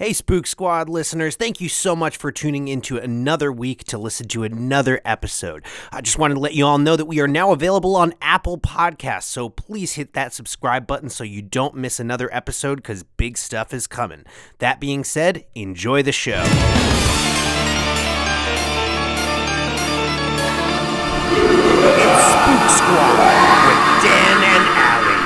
Hey, 0.00 0.14
Spook 0.14 0.46
Squad 0.46 0.88
listeners, 0.88 1.36
thank 1.36 1.60
you 1.60 1.68
so 1.68 1.94
much 1.94 2.16
for 2.16 2.32
tuning 2.32 2.68
into 2.68 2.96
another 2.96 3.52
week 3.52 3.84
to 3.84 3.98
listen 3.98 4.28
to 4.28 4.44
another 4.44 4.98
episode. 5.04 5.62
I 5.92 6.00
just 6.00 6.16
wanted 6.18 6.36
to 6.36 6.40
let 6.40 6.54
you 6.54 6.64
all 6.64 6.78
know 6.78 6.96
that 6.96 7.04
we 7.04 7.20
are 7.20 7.28
now 7.28 7.52
available 7.52 7.94
on 7.96 8.14
Apple 8.22 8.56
Podcasts, 8.56 9.24
so 9.24 9.50
please 9.50 9.96
hit 9.96 10.14
that 10.14 10.32
subscribe 10.32 10.86
button 10.86 11.10
so 11.10 11.22
you 11.22 11.42
don't 11.42 11.74
miss 11.74 12.00
another 12.00 12.34
episode 12.34 12.76
because 12.76 13.02
big 13.02 13.36
stuff 13.36 13.74
is 13.74 13.86
coming. 13.86 14.24
That 14.56 14.80
being 14.80 15.04
said, 15.04 15.44
enjoy 15.54 16.02
the 16.02 16.12
show. 16.12 16.44
It's 16.44 16.56
Spook 22.32 22.70
Squad 22.70 23.18
with 23.68 24.02
Dan. 24.02 24.39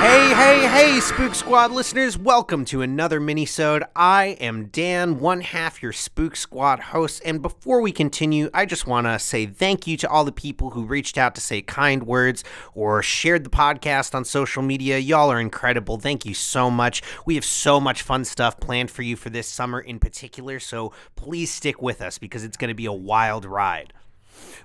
Hey, 0.05 0.35
hey, 0.35 0.67
hey, 0.67 0.99
Spook 0.99 1.33
Squad 1.33 1.71
listeners, 1.71 2.15
welcome 2.15 2.63
to 2.65 2.83
another 2.83 3.19
mini-sode. 3.19 3.85
I 3.95 4.37
am 4.39 4.67
Dan, 4.67 5.19
one 5.19 5.41
half 5.41 5.81
your 5.81 5.93
Spook 5.93 6.35
Squad 6.35 6.79
host, 6.79 7.23
and 7.25 7.41
before 7.41 7.81
we 7.81 7.91
continue, 7.91 8.51
I 8.53 8.67
just 8.67 8.85
want 8.85 9.07
to 9.07 9.17
say 9.17 9.47
thank 9.47 9.87
you 9.87 9.97
to 9.97 10.07
all 10.07 10.23
the 10.23 10.31
people 10.31 10.69
who 10.69 10.85
reached 10.85 11.17
out 11.17 11.33
to 11.33 11.41
say 11.41 11.63
kind 11.63 12.03
words 12.03 12.43
or 12.75 13.01
shared 13.01 13.45
the 13.45 13.49
podcast 13.49 14.13
on 14.13 14.25
social 14.25 14.61
media. 14.61 14.99
Y'all 14.99 15.31
are 15.31 15.39
incredible. 15.39 15.97
Thank 15.97 16.23
you 16.23 16.35
so 16.35 16.69
much. 16.69 17.01
We 17.25 17.33
have 17.33 17.43
so 17.43 17.79
much 17.79 18.03
fun 18.03 18.25
stuff 18.25 18.59
planned 18.59 18.91
for 18.91 19.01
you 19.01 19.15
for 19.15 19.31
this 19.31 19.47
summer 19.47 19.79
in 19.79 19.97
particular, 19.97 20.59
so 20.59 20.93
please 21.15 21.51
stick 21.51 21.81
with 21.81 21.99
us 21.99 22.19
because 22.19 22.43
it's 22.43 22.57
going 22.57 22.69
to 22.69 22.75
be 22.75 22.85
a 22.85 22.93
wild 22.93 23.43
ride. 23.43 23.91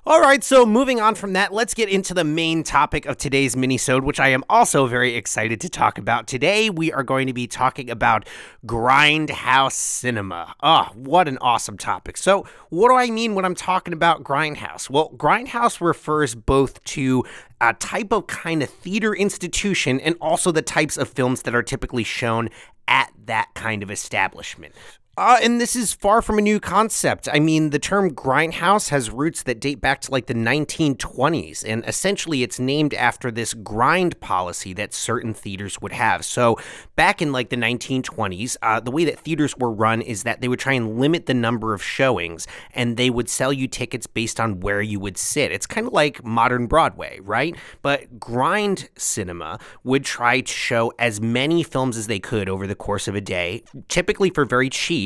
All 0.06 0.20
right, 0.20 0.42
so 0.42 0.64
moving 0.64 0.98
on 0.98 1.14
from 1.14 1.34
that, 1.34 1.52
let's 1.52 1.74
get 1.74 1.90
into 1.90 2.14
the 2.14 2.24
main 2.24 2.62
topic 2.62 3.04
of 3.04 3.18
today's 3.18 3.54
minisode, 3.54 4.02
which 4.02 4.18
I 4.18 4.28
am 4.28 4.42
also 4.48 4.86
very 4.86 5.14
excited 5.14 5.60
to 5.60 5.68
talk 5.68 5.98
about. 5.98 6.26
Today, 6.26 6.70
we 6.70 6.90
are 6.90 7.02
going 7.02 7.26
to 7.26 7.34
be 7.34 7.46
talking 7.46 7.90
about 7.90 8.26
grindhouse 8.66 9.72
cinema. 9.72 10.54
Oh, 10.62 10.88
what 10.94 11.28
an 11.28 11.36
awesome 11.42 11.76
topic. 11.76 12.16
So, 12.16 12.46
what 12.70 12.88
do 12.88 12.94
I 12.96 13.10
mean 13.10 13.34
when 13.34 13.44
I'm 13.44 13.54
talking 13.54 13.92
about 13.92 14.24
grindhouse? 14.24 14.88
Well, 14.88 15.10
grindhouse 15.16 15.82
refers 15.82 16.34
both 16.34 16.82
to 16.84 17.24
a 17.60 17.74
type 17.74 18.10
of 18.10 18.26
kind 18.26 18.62
of 18.62 18.70
theater 18.70 19.14
institution 19.14 20.00
and 20.00 20.16
also 20.18 20.50
the 20.50 20.62
types 20.62 20.96
of 20.96 21.10
films 21.10 21.42
that 21.42 21.54
are 21.54 21.62
typically 21.62 22.04
shown 22.04 22.48
at 22.88 23.12
that 23.26 23.50
kind 23.54 23.82
of 23.82 23.90
establishment. 23.90 24.74
Uh, 25.16 25.38
and 25.42 25.60
this 25.60 25.74
is 25.74 25.92
far 25.92 26.22
from 26.22 26.38
a 26.38 26.40
new 26.40 26.60
concept. 26.60 27.28
I 27.30 27.40
mean, 27.40 27.70
the 27.70 27.80
term 27.80 28.12
grindhouse 28.12 28.90
has 28.90 29.10
roots 29.10 29.42
that 29.42 29.58
date 29.60 29.80
back 29.80 30.00
to 30.02 30.10
like 30.10 30.26
the 30.26 30.34
1920s, 30.34 31.64
and 31.66 31.84
essentially 31.86 32.44
it's 32.44 32.60
named 32.60 32.94
after 32.94 33.30
this 33.32 33.52
grind 33.52 34.20
policy 34.20 34.72
that 34.74 34.94
certain 34.94 35.34
theaters 35.34 35.80
would 35.80 35.92
have. 35.92 36.24
So, 36.24 36.58
back 36.94 37.20
in 37.20 37.32
like 37.32 37.50
the 37.50 37.56
1920s, 37.56 38.56
uh, 38.62 38.78
the 38.78 38.92
way 38.92 39.04
that 39.04 39.18
theaters 39.18 39.56
were 39.56 39.72
run 39.72 40.00
is 40.00 40.22
that 40.22 40.40
they 40.40 40.48
would 40.48 40.60
try 40.60 40.74
and 40.74 41.00
limit 41.00 41.26
the 41.26 41.34
number 41.34 41.74
of 41.74 41.82
showings, 41.82 42.46
and 42.72 42.96
they 42.96 43.10
would 43.10 43.28
sell 43.28 43.52
you 43.52 43.66
tickets 43.66 44.06
based 44.06 44.38
on 44.38 44.60
where 44.60 44.80
you 44.80 45.00
would 45.00 45.18
sit. 45.18 45.50
It's 45.50 45.66
kind 45.66 45.88
of 45.88 45.92
like 45.92 46.24
modern 46.24 46.66
Broadway, 46.68 47.18
right? 47.20 47.56
But 47.82 48.20
grind 48.20 48.88
cinema 48.96 49.58
would 49.82 50.04
try 50.04 50.40
to 50.40 50.52
show 50.52 50.92
as 51.00 51.20
many 51.20 51.64
films 51.64 51.96
as 51.96 52.06
they 52.06 52.20
could 52.20 52.48
over 52.48 52.68
the 52.68 52.76
course 52.76 53.08
of 53.08 53.16
a 53.16 53.20
day, 53.20 53.64
typically 53.88 54.30
for 54.30 54.44
very 54.44 54.70
cheap 54.70 54.99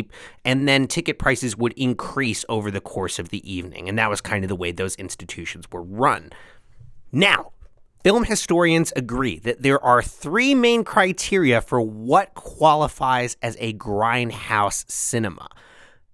and 0.45 0.69
then 0.69 0.87
ticket 0.87 1.19
prices 1.19 1.57
would 1.57 1.73
increase 1.75 2.45
over 2.49 2.71
the 2.71 2.81
course 2.81 3.19
of 3.19 3.29
the 3.29 3.43
evening. 3.51 3.89
And 3.89 3.99
that 3.99 4.11
was 4.11 4.21
kind 4.21 4.45
of 4.45 4.49
the 4.49 4.57
way 4.57 4.73
those 4.73 4.97
institutions 4.97 5.67
were 5.71 5.83
run. 5.83 6.31
Now, 7.13 7.53
film 8.03 8.25
historians 8.25 8.93
agree 8.97 9.39
that 9.41 9.63
there 9.63 9.83
are 9.83 10.03
three 10.03 10.55
main 10.55 10.85
criteria 10.85 11.61
for 11.61 11.81
what 11.81 12.35
qualifies 12.35 13.37
as 13.43 13.57
a 13.61 13.73
grindhouse 13.75 14.91
cinema. 14.91 15.49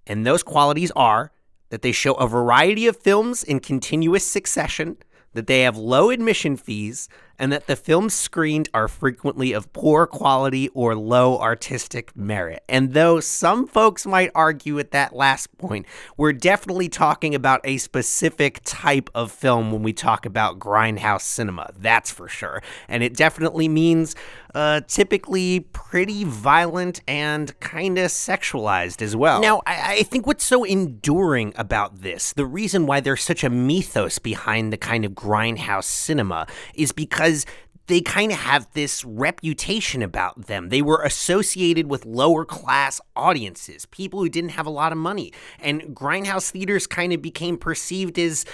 And 0.07 0.27
those 0.27 0.43
qualities 0.43 0.91
are 0.97 1.33
that 1.71 1.83
they 1.83 1.93
show 1.93 2.15
a 2.15 2.27
variety 2.27 2.87
of 2.87 2.97
films 2.97 3.43
in 3.43 3.61
continuous 3.61 4.27
succession, 4.27 4.97
that 5.35 5.47
they 5.47 5.63
have 5.63 5.77
low 5.77 6.11
admission 6.11 6.57
fees, 6.57 7.09
and 7.41 7.51
that 7.51 7.67
the 7.67 7.75
films 7.75 8.13
screened 8.13 8.69
are 8.75 8.87
frequently 8.87 9.53
of 9.53 9.73
poor 9.73 10.07
quality 10.07 10.69
or 10.69 10.95
low 10.95 11.39
artistic 11.39 12.15
merit. 12.15 12.63
And 12.69 12.93
though 12.93 13.19
some 13.19 13.67
folks 13.67 14.05
might 14.07 14.31
argue 14.35 14.79
at 14.79 14.91
that 14.91 15.17
last 15.17 15.57
point, 15.57 15.87
we're 16.19 16.35
definitely 16.35 16.91
talking 16.91 17.35
about 17.35 17.63
a 17.65 17.79
specific 17.79 18.61
type 18.65 19.09
of 19.15 19.33
film 19.33 19.73
when 19.73 19.83
we 19.83 19.95
talk 19.95 20.27
about 20.27 20.59
grindhouse 20.59 21.23
cinema, 21.23 21.71
that's 21.79 22.11
for 22.11 22.29
sure. 22.29 22.63
And 22.89 23.03
it 23.03 23.17
definitely 23.17 23.69
means 23.69 24.15
uh, 24.55 24.81
typically 24.87 25.61
pretty 25.61 26.25
violent 26.25 27.01
and 27.07 27.59
kind 27.61 27.99
of 27.99 28.11
sexualized 28.11 29.01
as 29.01 29.15
well. 29.17 29.41
Now, 29.41 29.63
I-, 29.67 29.99
I 29.99 30.03
think 30.03 30.27
what's 30.27 30.45
so 30.45 30.65
enduring 30.65 31.53
about 31.57 32.03
this, 32.03 32.33
the 32.33 32.47
reason 32.47 32.87
why 32.87 33.01
there's 33.01 33.23
such 33.23 33.45
a 33.45 33.51
mythos 33.51 34.19
behind 34.19 34.73
the 34.73 34.77
kind 34.77 35.05
of 35.05 35.13
grindhouse 35.13 35.85
cinema, 35.85 36.47
is 36.75 36.93
because 36.93 37.30
because 37.31 37.47
they 37.87 38.01
kind 38.01 38.31
of 38.31 38.39
have 38.39 38.69
this 38.73 39.05
reputation 39.05 40.01
about 40.01 40.47
them. 40.47 40.69
They 40.69 40.81
were 40.81 41.03
associated 41.03 41.91
with 41.91 42.07
lower 42.07 42.45
class 42.45 43.01
audiences, 43.17 43.85
people 43.87 44.21
who 44.21 44.29
didn't 44.29 44.51
have 44.51 44.67
a 44.67 44.71
lot 44.71 44.93
of 44.93 44.99
money. 44.99 45.33
And 45.59 45.83
grindhouse 45.83 46.53
theaters 46.53 46.87
kind 46.87 47.13
of 47.13 47.21
became 47.21 47.57
perceived 47.57 48.17
as 48.17 48.45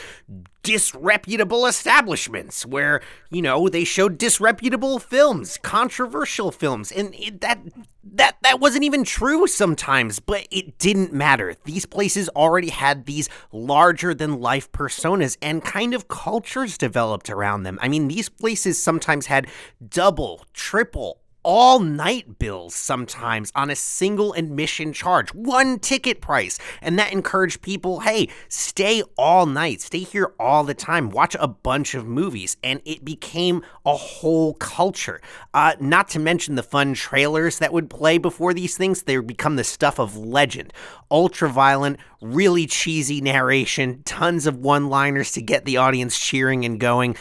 disreputable 0.66 1.64
establishments 1.64 2.66
where, 2.66 3.00
you 3.30 3.40
know, 3.40 3.68
they 3.68 3.84
showed 3.84 4.18
disreputable 4.18 4.98
films, 4.98 5.58
controversial 5.62 6.50
films. 6.50 6.90
And 6.90 7.14
it, 7.14 7.40
that 7.40 7.60
that 8.02 8.36
that 8.42 8.58
wasn't 8.58 8.82
even 8.82 9.04
true 9.04 9.46
sometimes, 9.46 10.18
but 10.18 10.48
it 10.50 10.76
didn't 10.78 11.12
matter. 11.12 11.54
These 11.64 11.86
places 11.86 12.28
already 12.30 12.70
had 12.70 13.06
these 13.06 13.28
larger 13.52 14.12
than 14.12 14.40
life 14.40 14.70
personas 14.72 15.36
and 15.40 15.62
kind 15.64 15.94
of 15.94 16.08
cultures 16.08 16.76
developed 16.76 17.30
around 17.30 17.62
them. 17.62 17.78
I 17.80 17.86
mean, 17.86 18.08
these 18.08 18.28
places 18.28 18.82
sometimes 18.82 19.26
had 19.26 19.46
double, 19.88 20.44
triple, 20.52 21.20
all 21.46 21.78
night 21.78 22.40
bills 22.40 22.74
sometimes 22.74 23.52
on 23.54 23.70
a 23.70 23.76
single 23.76 24.32
admission 24.32 24.92
charge, 24.92 25.32
one 25.32 25.78
ticket 25.78 26.20
price. 26.20 26.58
And 26.82 26.98
that 26.98 27.12
encouraged 27.12 27.62
people 27.62 28.00
hey, 28.00 28.28
stay 28.48 29.04
all 29.16 29.46
night, 29.46 29.80
stay 29.80 30.00
here 30.00 30.34
all 30.40 30.64
the 30.64 30.74
time, 30.74 31.08
watch 31.08 31.36
a 31.38 31.46
bunch 31.46 31.94
of 31.94 32.04
movies. 32.04 32.56
And 32.64 32.82
it 32.84 33.04
became 33.04 33.62
a 33.84 33.94
whole 33.94 34.54
culture. 34.54 35.20
Uh, 35.54 35.74
not 35.78 36.08
to 36.08 36.18
mention 36.18 36.56
the 36.56 36.64
fun 36.64 36.94
trailers 36.94 37.60
that 37.60 37.72
would 37.72 37.88
play 37.88 38.18
before 38.18 38.52
these 38.52 38.76
things, 38.76 39.04
they 39.04 39.16
would 39.16 39.28
become 39.28 39.54
the 39.54 39.62
stuff 39.62 40.00
of 40.00 40.16
legend. 40.16 40.72
Ultra 41.12 41.48
violent, 41.48 42.00
really 42.20 42.66
cheesy 42.66 43.20
narration, 43.20 44.02
tons 44.04 44.48
of 44.48 44.56
one 44.58 44.88
liners 44.88 45.30
to 45.32 45.42
get 45.42 45.64
the 45.64 45.76
audience 45.76 46.18
cheering 46.18 46.64
and 46.64 46.80
going. 46.80 47.16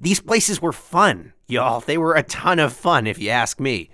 These 0.00 0.20
places 0.20 0.60
were 0.60 0.72
fun, 0.72 1.32
y'all. 1.46 1.80
They 1.80 1.98
were 1.98 2.14
a 2.14 2.22
ton 2.22 2.58
of 2.58 2.72
fun, 2.72 3.06
if 3.06 3.18
you 3.18 3.30
ask 3.30 3.60
me. 3.60 3.90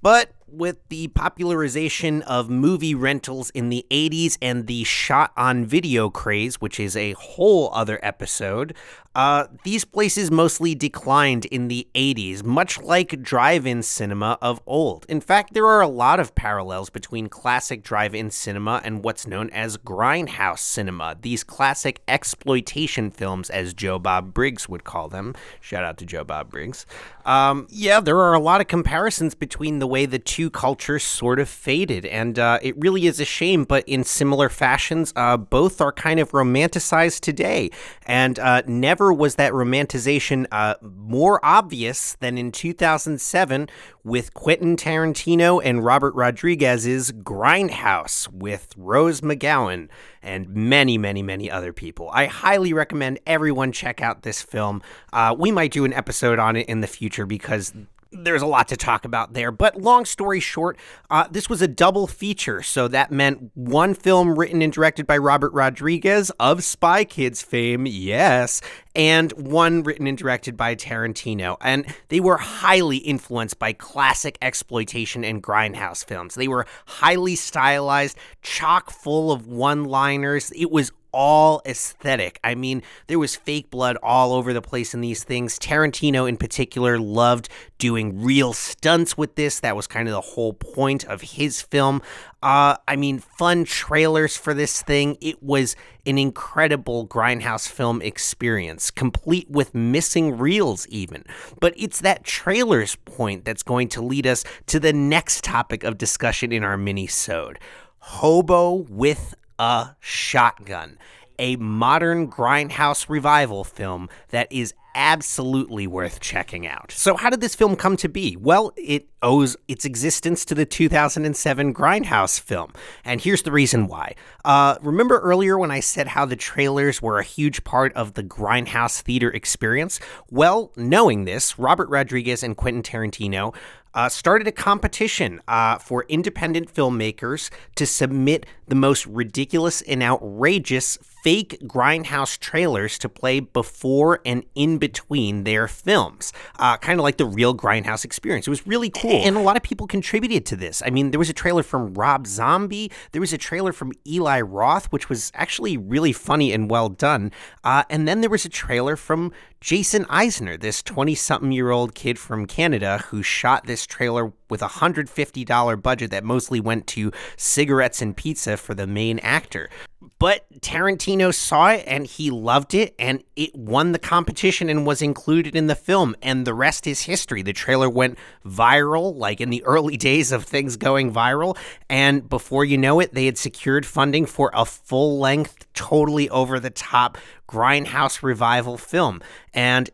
But 0.00 0.32
with 0.46 0.76
the 0.88 1.08
popularization 1.08 2.22
of 2.22 2.50
movie 2.50 2.94
rentals 2.94 3.50
in 3.50 3.70
the 3.70 3.86
80s 3.90 4.36
and 4.42 4.66
the 4.66 4.84
shot 4.84 5.32
on 5.36 5.64
video 5.64 6.10
craze, 6.10 6.60
which 6.60 6.78
is 6.78 6.96
a 6.96 7.12
whole 7.12 7.70
other 7.72 7.98
episode, 8.02 8.74
uh, 9.14 9.46
these 9.64 9.84
places 9.84 10.30
mostly 10.30 10.74
declined 10.74 11.44
in 11.46 11.68
the 11.68 11.86
80s, 11.94 12.42
much 12.42 12.80
like 12.80 13.20
drive 13.22 13.66
in 13.66 13.82
cinema 13.82 14.38
of 14.40 14.60
old. 14.66 15.04
In 15.08 15.20
fact, 15.20 15.52
there 15.54 15.66
are 15.66 15.80
a 15.80 15.88
lot 15.88 16.18
of 16.18 16.34
parallels 16.34 16.88
between 16.88 17.28
classic 17.28 17.82
drive 17.82 18.14
in 18.14 18.30
cinema 18.30 18.80
and 18.84 19.04
what's 19.04 19.26
known 19.26 19.50
as 19.50 19.76
grindhouse 19.76 20.60
cinema, 20.60 21.16
these 21.20 21.44
classic 21.44 22.00
exploitation 22.08 23.10
films, 23.10 23.50
as 23.50 23.74
Joe 23.74 23.98
Bob 23.98 24.32
Briggs 24.32 24.68
would 24.68 24.84
call 24.84 25.08
them. 25.08 25.34
Shout 25.60 25.84
out 25.84 25.98
to 25.98 26.06
Joe 26.06 26.24
Bob 26.24 26.50
Briggs. 26.50 26.86
Um, 27.24 27.66
yeah, 27.70 28.00
there 28.00 28.18
are 28.18 28.34
a 28.34 28.40
lot 28.40 28.60
of 28.60 28.66
comparisons 28.66 29.34
between 29.34 29.78
the 29.78 29.86
way 29.86 30.06
the 30.06 30.18
two 30.18 30.50
cultures 30.50 31.04
sort 31.04 31.38
of 31.38 31.48
faded, 31.48 32.04
and 32.06 32.38
uh, 32.38 32.58
it 32.62 32.76
really 32.78 33.06
is 33.06 33.20
a 33.20 33.24
shame, 33.24 33.64
but 33.64 33.88
in 33.88 34.04
similar 34.04 34.48
fashions, 34.48 35.12
uh, 35.14 35.36
both 35.36 35.80
are 35.80 35.92
kind 35.92 36.18
of 36.18 36.30
romanticized 36.32 37.20
today, 37.20 37.70
and 38.06 38.38
uh, 38.38 38.62
never 38.66 39.01
never 39.02 39.12
was 39.12 39.34
that 39.34 39.52
romanticization 39.52 40.46
uh, 40.52 40.74
more 40.80 41.44
obvious 41.44 42.16
than 42.20 42.38
in 42.38 42.52
2007 42.52 43.68
with 44.04 44.32
Quentin 44.32 44.76
Tarantino 44.76 45.60
and 45.64 45.84
Robert 45.84 46.14
Rodriguez's 46.14 47.10
Grindhouse 47.10 48.28
with 48.32 48.72
Rose 48.76 49.20
McGowan 49.20 49.88
and 50.22 50.48
many, 50.48 50.98
many, 50.98 51.20
many 51.20 51.50
other 51.50 51.72
people. 51.72 52.10
I 52.12 52.26
highly 52.26 52.72
recommend 52.72 53.18
everyone 53.26 53.72
check 53.72 54.00
out 54.00 54.22
this 54.22 54.40
film. 54.40 54.82
Uh, 55.12 55.34
we 55.36 55.50
might 55.50 55.72
do 55.72 55.84
an 55.84 55.92
episode 55.92 56.38
on 56.38 56.54
it 56.54 56.68
in 56.68 56.80
the 56.80 56.86
future 56.86 57.26
because 57.26 57.72
there's 58.12 58.42
a 58.42 58.46
lot 58.46 58.68
to 58.68 58.76
talk 58.76 59.04
about 59.04 59.32
there. 59.32 59.50
But 59.50 59.80
long 59.80 60.04
story 60.04 60.40
short, 60.40 60.78
uh, 61.10 61.26
this 61.30 61.48
was 61.48 61.62
a 61.62 61.68
double 61.68 62.06
feature. 62.06 62.62
So 62.62 62.88
that 62.88 63.10
meant 63.10 63.50
one 63.54 63.94
film 63.94 64.38
written 64.38 64.62
and 64.62 64.72
directed 64.72 65.06
by 65.06 65.18
Robert 65.18 65.52
Rodriguez 65.52 66.30
of 66.38 66.62
Spy 66.62 67.04
Kids 67.04 67.42
fame, 67.42 67.86
yes, 67.86 68.60
and 68.94 69.32
one 69.32 69.82
written 69.82 70.06
and 70.06 70.18
directed 70.18 70.56
by 70.56 70.74
Tarantino. 70.74 71.56
And 71.60 71.86
they 72.08 72.20
were 72.20 72.36
highly 72.36 72.98
influenced 72.98 73.58
by 73.58 73.72
classic 73.72 74.38
exploitation 74.42 75.24
and 75.24 75.42
grindhouse 75.42 76.04
films. 76.04 76.34
They 76.34 76.48
were 76.48 76.66
highly 76.86 77.36
stylized, 77.36 78.18
chock 78.42 78.90
full 78.90 79.32
of 79.32 79.46
one 79.46 79.84
liners. 79.84 80.52
It 80.54 80.70
was 80.70 80.92
all 81.12 81.62
aesthetic. 81.66 82.40
I 82.42 82.54
mean, 82.54 82.82
there 83.06 83.18
was 83.18 83.36
fake 83.36 83.70
blood 83.70 83.96
all 84.02 84.32
over 84.32 84.52
the 84.52 84.62
place 84.62 84.94
in 84.94 85.00
these 85.00 85.24
things. 85.24 85.58
Tarantino, 85.58 86.28
in 86.28 86.36
particular, 86.36 86.98
loved 86.98 87.48
doing 87.78 88.22
real 88.22 88.52
stunts 88.52 89.16
with 89.16 89.34
this. 89.34 89.60
That 89.60 89.76
was 89.76 89.86
kind 89.86 90.08
of 90.08 90.12
the 90.12 90.20
whole 90.20 90.52
point 90.52 91.04
of 91.04 91.20
his 91.20 91.60
film. 91.60 92.02
Uh, 92.42 92.76
I 92.88 92.96
mean, 92.96 93.18
fun 93.18 93.64
trailers 93.64 94.36
for 94.36 94.52
this 94.54 94.82
thing. 94.82 95.16
It 95.20 95.42
was 95.42 95.76
an 96.06 96.18
incredible 96.18 97.06
grindhouse 97.06 97.68
film 97.68 98.02
experience, 98.02 98.90
complete 98.90 99.48
with 99.48 99.74
missing 99.74 100.36
reels, 100.36 100.86
even. 100.88 101.24
But 101.60 101.74
it's 101.76 102.00
that 102.00 102.24
trailers 102.24 102.96
point 103.04 103.44
that's 103.44 103.62
going 103.62 103.88
to 103.90 104.02
lead 104.02 104.26
us 104.26 104.44
to 104.66 104.80
the 104.80 104.92
next 104.92 105.44
topic 105.44 105.84
of 105.84 105.98
discussion 105.98 106.52
in 106.52 106.64
our 106.64 106.76
mini-sode. 106.76 107.58
Hobo 107.98 108.86
with 108.88 109.36
a 109.62 109.94
Shotgun, 110.00 110.98
a 111.38 111.54
modern 111.54 112.28
grindhouse 112.28 113.08
revival 113.08 113.62
film 113.62 114.08
that 114.30 114.48
is 114.50 114.74
absolutely 114.96 115.86
worth 115.86 116.18
checking 116.18 116.66
out. 116.66 116.90
So, 116.90 117.16
how 117.16 117.30
did 117.30 117.40
this 117.40 117.54
film 117.54 117.76
come 117.76 117.96
to 117.98 118.08
be? 118.08 118.36
Well, 118.36 118.72
it 118.76 119.08
owes 119.22 119.56
its 119.68 119.84
existence 119.84 120.44
to 120.46 120.56
the 120.56 120.66
2007 120.66 121.72
Grindhouse 121.72 122.40
film. 122.40 122.72
And 123.04 123.20
here's 123.20 123.42
the 123.42 123.52
reason 123.52 123.86
why. 123.86 124.16
Uh, 124.44 124.78
remember 124.82 125.20
earlier 125.20 125.56
when 125.56 125.70
I 125.70 125.78
said 125.78 126.08
how 126.08 126.26
the 126.26 126.34
trailers 126.34 127.00
were 127.00 127.20
a 127.20 127.24
huge 127.24 127.62
part 127.62 127.92
of 127.94 128.14
the 128.14 128.24
Grindhouse 128.24 129.00
theater 129.00 129.30
experience? 129.30 130.00
Well, 130.28 130.72
knowing 130.76 131.24
this, 131.24 131.56
Robert 131.56 131.88
Rodriguez 131.88 132.42
and 132.42 132.56
Quentin 132.56 132.82
Tarantino 132.82 133.54
uh, 133.94 134.08
started 134.08 134.46
a 134.46 134.52
competition 134.52 135.40
uh, 135.48 135.78
for 135.78 136.04
independent 136.08 136.72
filmmakers 136.72 137.50
to 137.74 137.86
submit 137.86 138.46
the 138.68 138.74
most 138.74 139.06
ridiculous 139.06 139.82
and 139.82 140.02
outrageous 140.02 140.98
fake 141.22 141.56
grindhouse 141.62 142.36
trailers 142.38 142.98
to 142.98 143.08
play 143.08 143.38
before 143.38 144.20
and 144.26 144.44
in 144.56 144.76
between 144.78 145.44
their 145.44 145.68
films, 145.68 146.32
uh, 146.58 146.76
kind 146.78 146.98
of 146.98 147.04
like 147.04 147.16
the 147.16 147.24
real 147.24 147.54
grindhouse 147.54 148.04
experience. 148.04 148.48
It 148.48 148.50
was 148.50 148.66
really 148.66 148.90
cool, 148.90 149.22
and 149.24 149.36
a 149.36 149.40
lot 149.40 149.56
of 149.56 149.62
people 149.62 149.86
contributed 149.86 150.44
to 150.46 150.56
this. 150.56 150.82
I 150.84 150.90
mean, 150.90 151.12
there 151.12 151.20
was 151.20 151.30
a 151.30 151.34
trailer 151.34 151.62
from 151.62 151.94
Rob 151.94 152.26
Zombie, 152.26 152.90
there 153.12 153.20
was 153.20 153.32
a 153.32 153.38
trailer 153.38 153.72
from 153.72 153.92
Eli 154.04 154.40
Roth, 154.40 154.86
which 154.86 155.08
was 155.08 155.30
actually 155.34 155.76
really 155.76 156.12
funny 156.12 156.52
and 156.52 156.68
well 156.68 156.88
done, 156.88 157.30
uh, 157.62 157.84
and 157.88 158.08
then 158.08 158.20
there 158.20 158.30
was 158.30 158.44
a 158.44 158.50
trailer 158.50 158.96
from 158.96 159.32
Jason 159.60 160.04
Eisener, 160.06 160.60
this 160.60 160.82
20 160.82 161.14
something 161.14 161.52
year 161.52 161.70
old 161.70 161.94
kid 161.94 162.18
from 162.18 162.46
Canada 162.46 162.98
who 163.10 163.22
shot 163.22 163.66
this 163.68 163.86
trailer 163.86 164.32
with 164.50 164.60
a 164.60 164.68
$150 164.68 165.80
budget 165.80 166.10
that 166.10 166.24
mostly 166.24 166.58
went 166.58 166.88
to 166.88 167.12
cigarettes 167.36 168.02
and 168.02 168.16
pizza 168.16 168.56
for 168.56 168.74
the 168.74 168.88
main 168.88 169.20
actor. 169.20 169.70
But 170.18 170.46
Tarantino 170.60 171.34
saw 171.34 171.70
it 171.70 171.84
and 171.86 172.06
he 172.06 172.30
loved 172.30 172.74
it, 172.74 172.94
and 172.98 173.22
it 173.36 173.54
won 173.54 173.92
the 173.92 173.98
competition 173.98 174.68
and 174.68 174.86
was 174.86 175.02
included 175.02 175.56
in 175.56 175.66
the 175.66 175.74
film. 175.74 176.14
And 176.22 176.46
the 176.46 176.54
rest 176.54 176.86
is 176.86 177.02
history. 177.02 177.42
The 177.42 177.52
trailer 177.52 177.90
went 177.90 178.18
viral, 178.46 179.16
like 179.16 179.40
in 179.40 179.50
the 179.50 179.62
early 179.66 179.96
days 179.96 180.32
of 180.32 180.44
things 180.44 180.76
going 180.76 181.12
viral. 181.12 181.56
And 181.88 182.28
before 182.28 182.64
you 182.64 182.78
know 182.78 183.00
it, 183.00 183.14
they 183.14 183.26
had 183.26 183.38
secured 183.38 183.84
funding 183.84 184.26
for 184.26 184.50
a 184.54 184.64
full 184.64 185.18
length, 185.18 185.66
totally 185.74 186.28
over 186.30 186.60
the 186.60 186.70
top 186.70 187.18
grindhouse 187.48 188.22
revival 188.22 188.78
film. 188.78 189.20
And 189.52 189.90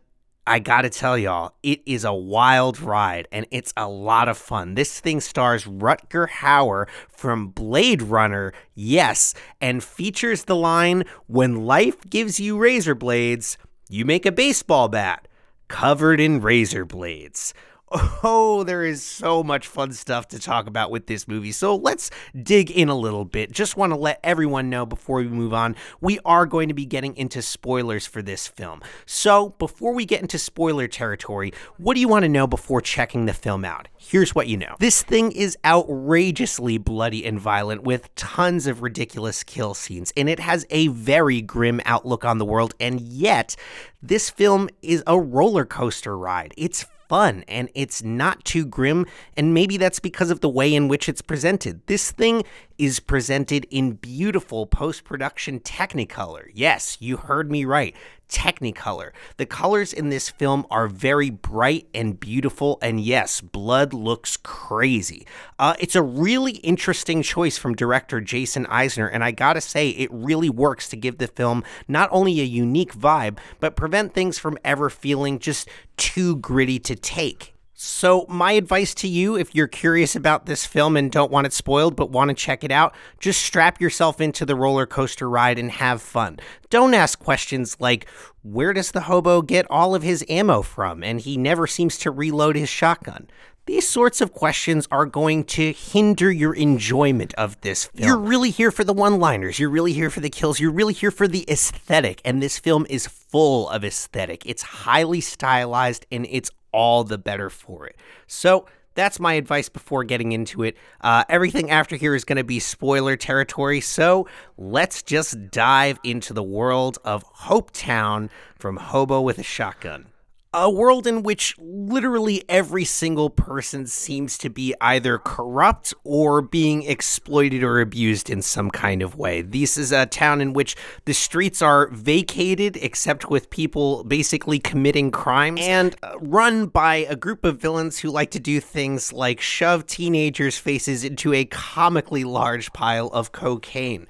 I 0.49 0.61
gotta 0.61 0.89
tell 0.89 1.19
y'all, 1.19 1.53
it 1.63 1.83
is 1.85 2.05
a 2.05 2.15
wild 2.15 2.81
ride 2.81 3.29
and 3.31 3.47
it's 3.51 3.75
a 3.77 3.87
lot 3.87 4.29
of 4.29 4.39
fun. 4.39 4.77
This 4.77 4.99
thing 4.99 5.21
stars 5.21 5.65
Rutger 5.67 6.27
Hauer 6.27 6.89
from 7.11 7.49
Blade 7.49 8.01
Runner, 8.01 8.55
yes, 8.75 9.35
and 9.61 9.85
features 9.85 10.45
the 10.45 10.57
line 10.57 11.05
When 11.27 11.67
life 11.67 12.01
gives 12.09 12.41
you 12.41 12.57
razor 12.57 12.95
blades, 12.95 13.59
you 13.91 14.07
make 14.07 14.25
a 14.25 14.33
baseball 14.33 14.89
bat 14.89 15.29
covered 15.69 16.19
in 16.19 16.41
razor 16.41 16.87
blades. 16.87 17.53
Oh, 17.91 18.65
there 18.65 18.85
is 18.85 19.03
so 19.03 19.43
much 19.43 19.67
fun 19.67 19.93
stuff 19.93 20.29
to 20.29 20.39
talk 20.39 20.67
about 20.67 20.91
with 20.91 21.07
this 21.07 21.27
movie. 21.27 21.53
So 21.53 21.77
let's 21.77 22.11
dig 22.43 22.71
in 22.71 22.89
a 22.89 22.95
little 22.95 23.25
bit. 23.25 23.51
Just 23.51 23.77
want 23.77 23.93
to 23.93 23.99
let 23.99 24.21
everyone 24.23 24.69
know 24.69 24.85
before 24.85 25.19
we 25.19 25.29
move 25.29 25.55
on, 25.55 25.77
we 26.01 26.19
are 26.25 26.47
going 26.47 26.69
to 26.69 26.75
be 26.75 26.85
getting 26.85 27.17
into 27.17 27.41
spoilers 27.41 28.07
for 28.07 28.21
this 28.21 28.47
film. 28.47 28.83
So 29.07 29.51
before 29.59 29.95
we 29.95 30.05
get 30.05 30.21
into 30.21 30.39
spoiler 30.39 30.87
territory, 30.89 31.53
what 31.79 31.95
do 31.95 32.01
you 32.01 32.09
want 32.09 32.25
to 32.25 32.29
know 32.29 32.47
before 32.47 32.81
checking 32.81 33.27
the 33.27 33.33
film 33.33 33.65
out? 33.65 33.89
Here's 33.97 34.35
what 34.35 34.49
you 34.49 34.57
know 34.57 34.77
this 34.79 35.03
thing 35.03 35.33
is 35.33 35.57
outrageously 35.65 36.79
bloody 36.79 37.25
and 37.25 37.41
violent 37.41 37.83
with 37.83 38.15
tons 38.15 38.67
of 38.67 38.83
ridiculous 38.83 39.43
kill 39.43 39.75
scenes, 39.75 40.13
and 40.17 40.29
it 40.29 40.41
has 40.41 40.67
a 40.71 40.89
very 40.89 41.41
grim 41.41 41.81
outlook 41.85 42.25
on 42.25 42.39
the 42.39 42.45
world, 42.45 42.75
and 42.81 43.01
yet, 43.01 43.57
this 44.03 44.31
film 44.31 44.69
is 44.83 45.03
a 45.07 45.19
roller 45.19 45.65
coaster 45.65 46.17
ride. 46.17 46.55
It's 46.57 46.87
fun 47.09 47.45
and 47.49 47.69
it's 47.75 48.03
not 48.03 48.45
too 48.45 48.65
grim, 48.65 49.07
and 49.37 49.55
maybe 49.55 49.77
that's 49.77 50.01
because 50.01 50.31
of 50.31 50.41
the 50.41 50.49
way 50.49 50.75
in 50.75 50.89
which 50.89 51.09
it's 51.09 51.23
presented. 51.23 51.87
This 51.87 52.11
thing 52.11 52.45
is 52.77 53.01
presented 53.01 53.67
in 53.71 53.93
beautiful 53.93 54.67
post 54.67 55.05
production 55.05 55.61
Technicolor. 55.61 56.49
Yes, 56.53 56.97
you 57.01 57.17
heard 57.17 57.51
me 57.51 57.65
right. 57.65 57.95
Technicolor. 58.29 59.11
The 59.39 59.47
colors 59.47 59.93
in 59.93 60.11
this 60.11 60.29
film 60.29 60.67
are 60.71 60.87
very 60.87 61.31
bright 61.31 61.89
and 61.95 62.19
beautiful, 62.19 62.79
and 62.83 63.01
yes, 63.01 63.41
blood 63.41 63.93
looks 63.93 64.37
crazy. 64.37 65.27
Uh, 65.59 65.75
it's 65.79 65.97
a 65.97 66.03
really 66.03 66.53
interesting 66.53 67.23
choice 67.23 67.57
from 67.57 67.75
director 67.75 68.21
Jason 68.21 68.67
Eisener, 68.67 69.09
and 69.13 69.25
I 69.25 69.31
gotta 69.31 69.61
say, 69.61 69.91
it 69.91 70.11
really 70.13 70.51
works 70.51 70.89
to 70.91 70.97
give 70.97 71.19
the 71.19 71.27
film 71.27 71.65
not 71.89 72.09
only 72.13 72.41
a 72.41 72.45
unique 72.45 72.95
vibe, 72.95 73.39
but 73.61 73.77
prevent 73.77 74.15
things 74.15 74.39
from 74.39 74.59
ever 74.65 74.91
feeling 74.91 75.39
just 75.39 75.69
too 75.97 76.37
gritty 76.37 76.79
to 76.81 76.95
take. 76.95 77.55
So, 77.81 78.27
my 78.29 78.53
advice 78.53 78.93
to 78.95 79.07
you, 79.07 79.37
if 79.37 79.55
you're 79.55 79.69
curious 79.69 80.17
about 80.17 80.47
this 80.47 80.67
film 80.67 80.97
and 80.97 81.13
don't 81.13 81.31
want 81.31 81.47
it 81.47 81.53
spoiled 81.53 81.95
but 81.95 82.11
want 82.11 82.29
to 82.29 82.35
check 82.35 82.65
it 82.65 82.73
out, 82.73 82.93
just 83.21 83.41
strap 83.41 83.81
yourself 83.81 84.21
into 84.21 84.45
the 84.45 84.57
roller 84.57 84.85
coaster 84.85 85.31
ride 85.31 85.61
and 85.61 85.71
have 85.71 86.03
fun. 86.03 86.41
Don't 86.71 86.93
ask 86.93 87.21
questions 87.21 87.77
like, 87.79 88.09
where 88.43 88.73
does 88.73 88.91
the 88.91 89.03
hobo 89.03 89.43
get 89.43 89.65
all 89.71 89.95
of 89.95 90.03
his 90.03 90.25
ammo 90.29 90.63
from? 90.63 91.05
And 91.05 91.21
he 91.21 91.37
never 91.37 91.69
seems 91.69 91.97
to 91.99 92.11
reload 92.11 92.57
his 92.57 92.69
shotgun. 92.69 93.29
These 93.67 93.87
sorts 93.87 94.21
of 94.21 94.33
questions 94.33 94.89
are 94.91 95.07
going 95.07 95.45
to 95.45 95.73
hinder 95.73 96.33
your 96.33 96.55
enjoyment 96.55 97.33
of 97.35 97.61
this 97.61 97.85
film. 97.85 98.09
You're 98.09 98.19
really 98.19 98.51
here 98.51 98.73
for 98.73 98.83
the 98.83 98.95
one 98.95 99.21
liners, 99.21 99.61
you're 99.61 99.71
really 99.71 99.93
here 99.93 100.11
for 100.11 100.19
the 100.19 100.31
kills, 100.31 100.59
you're 100.59 100.73
really 100.73 100.95
here 100.95 101.11
for 101.13 101.29
the 101.29 101.45
aesthetic, 101.49 102.23
and 102.25 102.43
this 102.43 102.59
film 102.59 102.87
is 102.91 103.07
full 103.07 103.69
of 103.69 103.85
aesthetic. 103.85 104.43
It's 104.47 104.63
highly 104.63 105.21
stylized 105.21 106.07
and 106.11 106.27
it's 106.31 106.51
all 106.73 107.05
the 107.05 107.19
better 107.19 107.51
for 107.51 107.87
it. 107.87 107.97
So 108.27 108.67
that's 108.95 109.21
my 109.21 109.35
advice 109.35 109.69
before 109.69 110.03
getting 110.03 110.33
into 110.33 110.65
it. 110.65 110.77
Uh, 111.01 111.25
everything 111.29 111.71
after 111.71 111.95
here 111.95 112.15
is 112.15 112.25
going 112.25 112.37
to 112.37 112.45
be 112.45 112.59
spoiler 112.59 113.17
territory, 113.17 113.81
so 113.81 114.27
let's 114.57 115.03
just 115.03 115.51
dive 115.51 116.01
into 116.03 116.33
the 116.33 116.43
world 116.43 116.99
of 117.05 117.25
Hopetown 117.35 118.29
from 118.59 118.77
Hobo 118.77 119.21
with 119.21 119.39
a 119.39 119.45
Shotgun 119.45 120.07
a 120.55 120.71
world 120.71 121.07
in 121.07 121.23
which 121.23 121.55
literally 121.59 122.43
every 122.49 122.85
single 122.85 123.29
person 123.29 123.87
seems 123.87 124.39
to 124.39 124.49
be 124.49 124.75
either 124.81 125.19
corrupt 125.19 125.93
or 126.05 126.41
being 126.41 126.85
exploited 126.85 127.63
or 127.63 127.81
abused 127.81 128.31
in 128.31 128.41
some 128.41 128.71
kind 128.71 129.03
of 129.03 129.15
way. 129.17 129.43
This 129.43 129.77
is 129.77 129.93
a 129.93 130.07
town 130.07 130.41
in 130.41 130.55
which 130.55 130.75
the 131.05 131.13
streets 131.13 131.61
are 131.61 131.89
vacated 131.89 132.79
except 132.79 133.29
with 133.29 133.51
people 133.51 134.05
basically 134.05 134.59
committing 134.59 135.11
crimes 135.11 135.61
and 135.63 135.95
uh, 136.03 136.19
run 136.21 136.67
by 136.67 136.97
a 136.97 137.17
group 137.17 137.45
of 137.45 137.61
villains 137.61 137.99
who 137.99 138.11
like 138.11 138.31
to 138.31 138.41
do 138.41 138.59
things 138.61 139.13
like 139.13 139.41
shove 139.41 139.87
teenagers' 139.87 140.57
faces 140.57 141.05
into 141.05 141.35
a 141.35 141.45
comically 141.45 142.25
large 142.25 142.73
pile 142.73 143.09
of 143.09 143.33
cocaine 143.33 144.07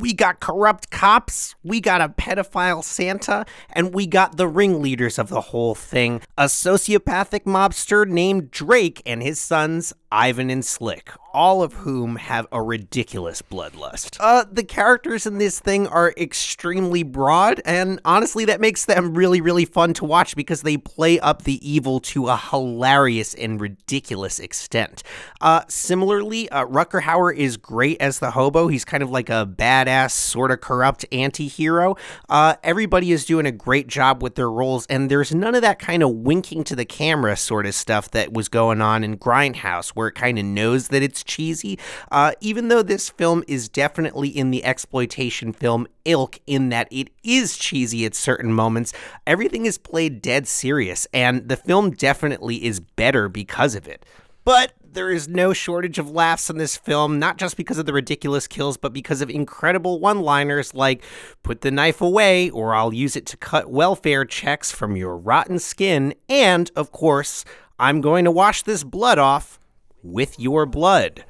we 0.00 0.12
got 0.12 0.40
corrupt 0.40 0.90
cops, 0.90 1.54
we 1.62 1.80
got 1.80 2.00
a 2.00 2.08
pedophile 2.08 2.82
Santa, 2.82 3.44
and 3.70 3.94
we 3.94 4.06
got 4.06 4.36
the 4.36 4.48
ringleaders 4.48 5.18
of 5.18 5.28
the 5.28 5.40
whole 5.40 5.74
thing. 5.74 6.20
A 6.38 6.44
sociopathic 6.44 7.44
mobster 7.44 8.06
named 8.06 8.50
Drake 8.50 9.02
and 9.04 9.22
his 9.22 9.40
sons, 9.40 9.92
Ivan 10.12 10.50
and 10.50 10.62
Slick, 10.62 11.10
all 11.32 11.62
of 11.62 11.72
whom 11.72 12.16
have 12.16 12.46
a 12.52 12.60
ridiculous 12.60 13.40
bloodlust. 13.40 14.18
Uh, 14.20 14.44
the 14.52 14.62
characters 14.62 15.24
in 15.26 15.38
this 15.38 15.58
thing 15.58 15.86
are 15.86 16.12
extremely 16.18 17.02
broad, 17.02 17.62
and 17.64 17.98
honestly, 18.04 18.44
that 18.44 18.60
makes 18.60 18.84
them 18.84 19.14
really, 19.14 19.40
really 19.40 19.64
fun 19.64 19.94
to 19.94 20.04
watch 20.04 20.36
because 20.36 20.60
they 20.62 20.76
play 20.76 21.18
up 21.20 21.44
the 21.44 21.66
evil 21.66 21.98
to 21.98 22.28
a 22.28 22.36
hilarious 22.36 23.32
and 23.32 23.58
ridiculous 23.58 24.38
extent. 24.38 25.02
Uh, 25.40 25.62
similarly, 25.66 26.46
uh, 26.50 26.66
Rutger 26.66 27.00
Hauer 27.00 27.34
is 27.34 27.56
great 27.56 27.96
as 27.98 28.18
the 28.18 28.32
hobo. 28.32 28.68
He's 28.68 28.84
kind 28.84 29.02
of 29.02 29.10
like 29.10 29.30
a 29.30 29.46
badass, 29.50 30.10
sort 30.10 30.50
of 30.50 30.60
corrupt 30.60 31.06
anti 31.10 31.48
hero. 31.48 31.96
Uh, 32.28 32.56
everybody 32.62 33.12
is 33.12 33.24
doing 33.24 33.46
a 33.46 33.52
great 33.52 33.86
job 33.86 34.22
with 34.22 34.34
their 34.34 34.50
roles, 34.50 34.84
and 34.88 35.10
there's 35.10 35.34
none 35.34 35.54
of 35.54 35.62
that 35.62 35.78
kind 35.78 36.02
of 36.02 36.10
winking 36.10 36.64
to 36.64 36.76
the 36.76 36.84
camera 36.84 37.34
sort 37.34 37.64
of 37.64 37.74
stuff 37.74 38.10
that 38.10 38.34
was 38.34 38.50
going 38.50 38.82
on 38.82 39.02
in 39.02 39.16
Grindhouse 39.16 39.96
where 40.02 40.08
it 40.08 40.16
kind 40.16 40.36
of 40.36 40.44
knows 40.44 40.88
that 40.88 41.00
it's 41.00 41.22
cheesy. 41.22 41.78
Uh, 42.10 42.32
even 42.40 42.66
though 42.66 42.82
this 42.82 43.08
film 43.08 43.44
is 43.46 43.68
definitely 43.68 44.28
in 44.28 44.50
the 44.50 44.64
exploitation 44.64 45.52
film 45.52 45.86
ilk 46.04 46.40
in 46.44 46.70
that 46.70 46.88
it 46.90 47.08
is 47.22 47.56
cheesy 47.56 48.04
at 48.04 48.16
certain 48.16 48.52
moments, 48.52 48.92
everything 49.28 49.64
is 49.64 49.78
played 49.78 50.20
dead 50.20 50.48
serious, 50.48 51.06
and 51.14 51.48
the 51.48 51.56
film 51.56 51.92
definitely 51.92 52.64
is 52.64 52.80
better 52.80 53.28
because 53.28 53.76
of 53.76 53.86
it. 53.86 54.04
But 54.44 54.72
there 54.82 55.10
is 55.10 55.28
no 55.28 55.52
shortage 55.52 56.00
of 56.00 56.10
laughs 56.10 56.50
in 56.50 56.58
this 56.58 56.76
film, 56.76 57.20
not 57.20 57.38
just 57.38 57.56
because 57.56 57.78
of 57.78 57.86
the 57.86 57.92
ridiculous 57.92 58.48
kills, 58.48 58.76
but 58.76 58.92
because 58.92 59.22
of 59.22 59.30
incredible 59.30 60.00
one 60.00 60.20
liners 60.20 60.74
like, 60.74 61.04
put 61.44 61.60
the 61.60 61.70
knife 61.70 62.00
away, 62.00 62.50
or 62.50 62.74
I'll 62.74 62.92
use 62.92 63.14
it 63.14 63.24
to 63.26 63.36
cut 63.36 63.70
welfare 63.70 64.24
checks 64.24 64.72
from 64.72 64.96
your 64.96 65.16
rotten 65.16 65.60
skin, 65.60 66.12
and, 66.28 66.72
of 66.74 66.90
course, 66.90 67.44
I'm 67.78 68.00
going 68.00 68.24
to 68.24 68.30
wash 68.32 68.62
this 68.62 68.84
blood 68.84 69.18
off 69.18 69.60
with 70.02 70.38
your 70.38 70.66
blood. 70.66 71.24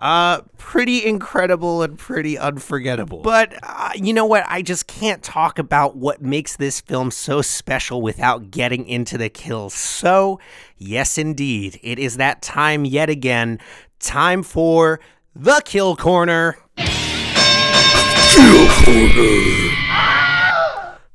Uh, 0.00 0.40
pretty 0.56 1.04
incredible 1.04 1.82
and 1.82 1.98
pretty 1.98 2.38
unforgettable. 2.38 3.20
But 3.20 3.58
uh, 3.62 3.90
you 3.94 4.14
know 4.14 4.24
what? 4.24 4.44
I 4.48 4.62
just 4.62 4.86
can't 4.86 5.22
talk 5.22 5.58
about 5.58 5.94
what 5.94 6.22
makes 6.22 6.56
this 6.56 6.80
film 6.80 7.10
so 7.10 7.42
special 7.42 8.00
without 8.00 8.50
getting 8.50 8.86
into 8.86 9.18
the 9.18 9.28
kills. 9.28 9.74
So, 9.74 10.40
yes, 10.78 11.18
indeed, 11.18 11.78
it 11.82 11.98
is 11.98 12.16
that 12.16 12.40
time 12.40 12.86
yet 12.86 13.10
again. 13.10 13.58
Time 13.98 14.42
for 14.42 15.00
the 15.34 15.60
Kill 15.66 15.96
Corner. 15.96 16.56
Kill 16.76 18.68
Corner. 18.84 19.89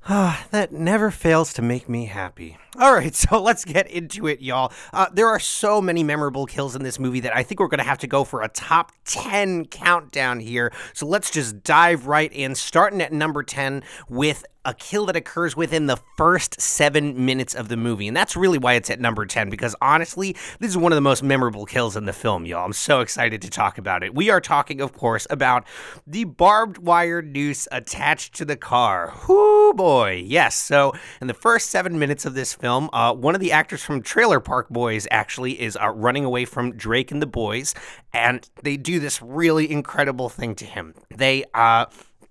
That 0.07 0.71
never 0.71 1.09
fails 1.09 1.51
to 1.53 1.61
make 1.61 1.89
me 1.89 2.05
happy. 2.05 2.57
All 2.79 2.93
right, 2.93 3.15
so 3.15 3.41
let's 3.41 3.65
get 3.65 3.89
into 3.89 4.27
it, 4.27 4.41
y'all. 4.41 4.71
Uh, 4.93 5.07
there 5.11 5.27
are 5.27 5.39
so 5.39 5.81
many 5.81 6.03
memorable 6.03 6.45
kills 6.45 6.75
in 6.75 6.83
this 6.83 6.99
movie 6.99 7.21
that 7.21 7.35
I 7.35 7.41
think 7.43 7.59
we're 7.59 7.67
going 7.67 7.79
to 7.79 7.85
have 7.85 7.97
to 7.99 8.07
go 8.07 8.23
for 8.23 8.41
a 8.41 8.47
top 8.47 8.91
10 9.05 9.65
countdown 9.65 10.39
here. 10.39 10.71
So 10.93 11.07
let's 11.07 11.31
just 11.31 11.63
dive 11.63 12.05
right 12.05 12.31
in, 12.31 12.53
starting 12.53 13.01
at 13.01 13.13
number 13.13 13.41
10 13.41 13.83
with 14.07 14.45
a 14.65 14.73
kill 14.73 15.05
that 15.05 15.15
occurs 15.15 15.55
within 15.55 15.85
the 15.85 15.97
first 16.17 16.59
seven 16.59 17.25
minutes 17.25 17.53
of 17.53 17.69
the 17.69 17.77
movie. 17.77 18.07
And 18.07 18.17
that's 18.17 18.35
really 18.35 18.57
why 18.57 18.73
it's 18.73 18.89
at 18.89 18.99
number 18.99 19.25
10, 19.25 19.49
because 19.49 19.75
honestly, 19.81 20.35
this 20.59 20.71
is 20.71 20.77
one 20.77 20.91
of 20.91 20.97
the 20.97 21.01
most 21.01 21.23
memorable 21.23 21.65
kills 21.65 21.95
in 21.95 22.05
the 22.05 22.13
film, 22.13 22.45
y'all. 22.45 22.65
I'm 22.65 22.73
so 22.73 22.99
excited 22.99 23.41
to 23.43 23.49
talk 23.49 23.77
about 23.77 24.03
it. 24.03 24.13
We 24.13 24.29
are 24.29 24.41
talking, 24.41 24.81
of 24.81 24.93
course, 24.93 25.27
about 25.29 25.65
the 26.05 26.23
barbed 26.23 26.79
wire 26.79 27.21
noose 27.21 27.67
attached 27.71 28.33
to 28.35 28.45
the 28.45 28.57
car. 28.57 29.13
Whoo 29.27 29.73
boy. 29.73 30.23
Yes. 30.25 30.55
So, 30.55 30.93
in 31.21 31.27
the 31.27 31.33
first 31.33 31.69
seven 31.69 31.99
minutes 31.99 32.25
of 32.25 32.33
this 32.33 32.53
film, 32.53 32.89
uh, 32.93 33.13
one 33.13 33.35
of 33.35 33.41
the 33.41 33.51
actors 33.51 33.83
from 33.83 34.01
Trailer 34.01 34.39
Park 34.39 34.69
Boys 34.69 35.07
actually 35.11 35.61
is 35.61 35.77
uh, 35.81 35.89
running 35.89 36.25
away 36.25 36.45
from 36.45 36.75
Drake 36.75 37.11
and 37.11 37.21
the 37.21 37.27
boys, 37.27 37.75
and 38.13 38.49
they 38.63 38.77
do 38.77 38.99
this 38.99 39.21
really 39.21 39.69
incredible 39.71 40.29
thing 40.29 40.55
to 40.55 40.65
him. 40.65 40.93
They, 41.15 41.45
uh, 41.53 41.85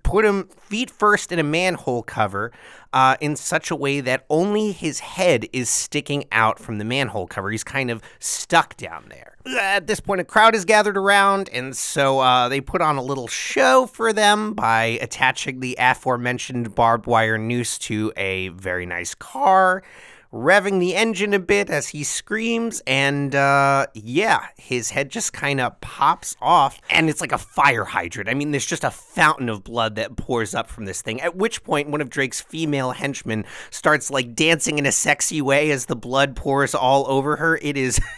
put 0.04 0.24
him 0.24 0.48
feet 0.60 0.90
first 0.90 1.32
in 1.32 1.40
a 1.40 1.42
manhole 1.42 2.04
cover 2.04 2.52
uh, 2.92 3.16
in 3.20 3.34
such 3.34 3.72
a 3.72 3.76
way 3.76 4.00
that 4.00 4.24
only 4.30 4.70
his 4.70 5.00
head 5.00 5.46
is 5.52 5.68
sticking 5.68 6.24
out 6.30 6.60
from 6.60 6.78
the 6.78 6.84
manhole 6.84 7.26
cover. 7.26 7.50
He's 7.50 7.64
kind 7.64 7.90
of 7.90 8.00
stuck 8.20 8.76
down 8.76 9.06
there. 9.08 9.36
At 9.60 9.88
this 9.88 9.98
point, 9.98 10.20
a 10.20 10.24
crowd 10.24 10.54
is 10.54 10.64
gathered 10.64 10.96
around, 10.96 11.50
and 11.52 11.76
so 11.76 12.20
uh, 12.20 12.48
they 12.48 12.60
put 12.60 12.80
on 12.80 12.96
a 12.96 13.02
little 13.02 13.26
show 13.26 13.86
for 13.86 14.12
them 14.12 14.54
by 14.54 14.98
attaching 15.02 15.58
the 15.58 15.76
aforementioned 15.78 16.74
barbed 16.74 17.06
wire 17.06 17.36
noose 17.36 17.76
to 17.80 18.12
a 18.16 18.48
very 18.50 18.86
nice 18.86 19.14
car 19.14 19.82
revving 20.34 20.80
the 20.80 20.96
engine 20.96 21.32
a 21.32 21.38
bit 21.38 21.70
as 21.70 21.88
he 21.88 22.02
screams, 22.02 22.82
and 22.88 23.34
uh, 23.36 23.86
yeah, 23.94 24.48
his 24.56 24.90
head 24.90 25.08
just 25.08 25.32
kind 25.32 25.60
of 25.60 25.80
pops 25.80 26.36
off, 26.42 26.80
and 26.90 27.08
it's 27.08 27.20
like 27.20 27.30
a 27.30 27.38
fire 27.38 27.84
hydrant. 27.84 28.28
I 28.28 28.34
mean, 28.34 28.50
there's 28.50 28.66
just 28.66 28.82
a 28.82 28.90
fountain 28.90 29.48
of 29.48 29.62
blood 29.62 29.94
that 29.94 30.16
pours 30.16 30.54
up 30.54 30.68
from 30.68 30.86
this 30.86 31.02
thing. 31.02 31.20
At 31.20 31.36
which 31.36 31.62
point, 31.62 31.88
one 31.88 32.00
of 32.00 32.10
Drake's 32.10 32.40
female 32.40 32.90
henchmen 32.90 33.44
starts 33.70 34.10
like 34.10 34.34
dancing 34.34 34.78
in 34.78 34.86
a 34.86 34.92
sexy 34.92 35.40
way 35.40 35.70
as 35.70 35.86
the 35.86 35.96
blood 35.96 36.34
pours 36.34 36.74
all 36.74 37.06
over 37.08 37.36
her. 37.36 37.56
It 37.62 37.76
is. 37.76 38.00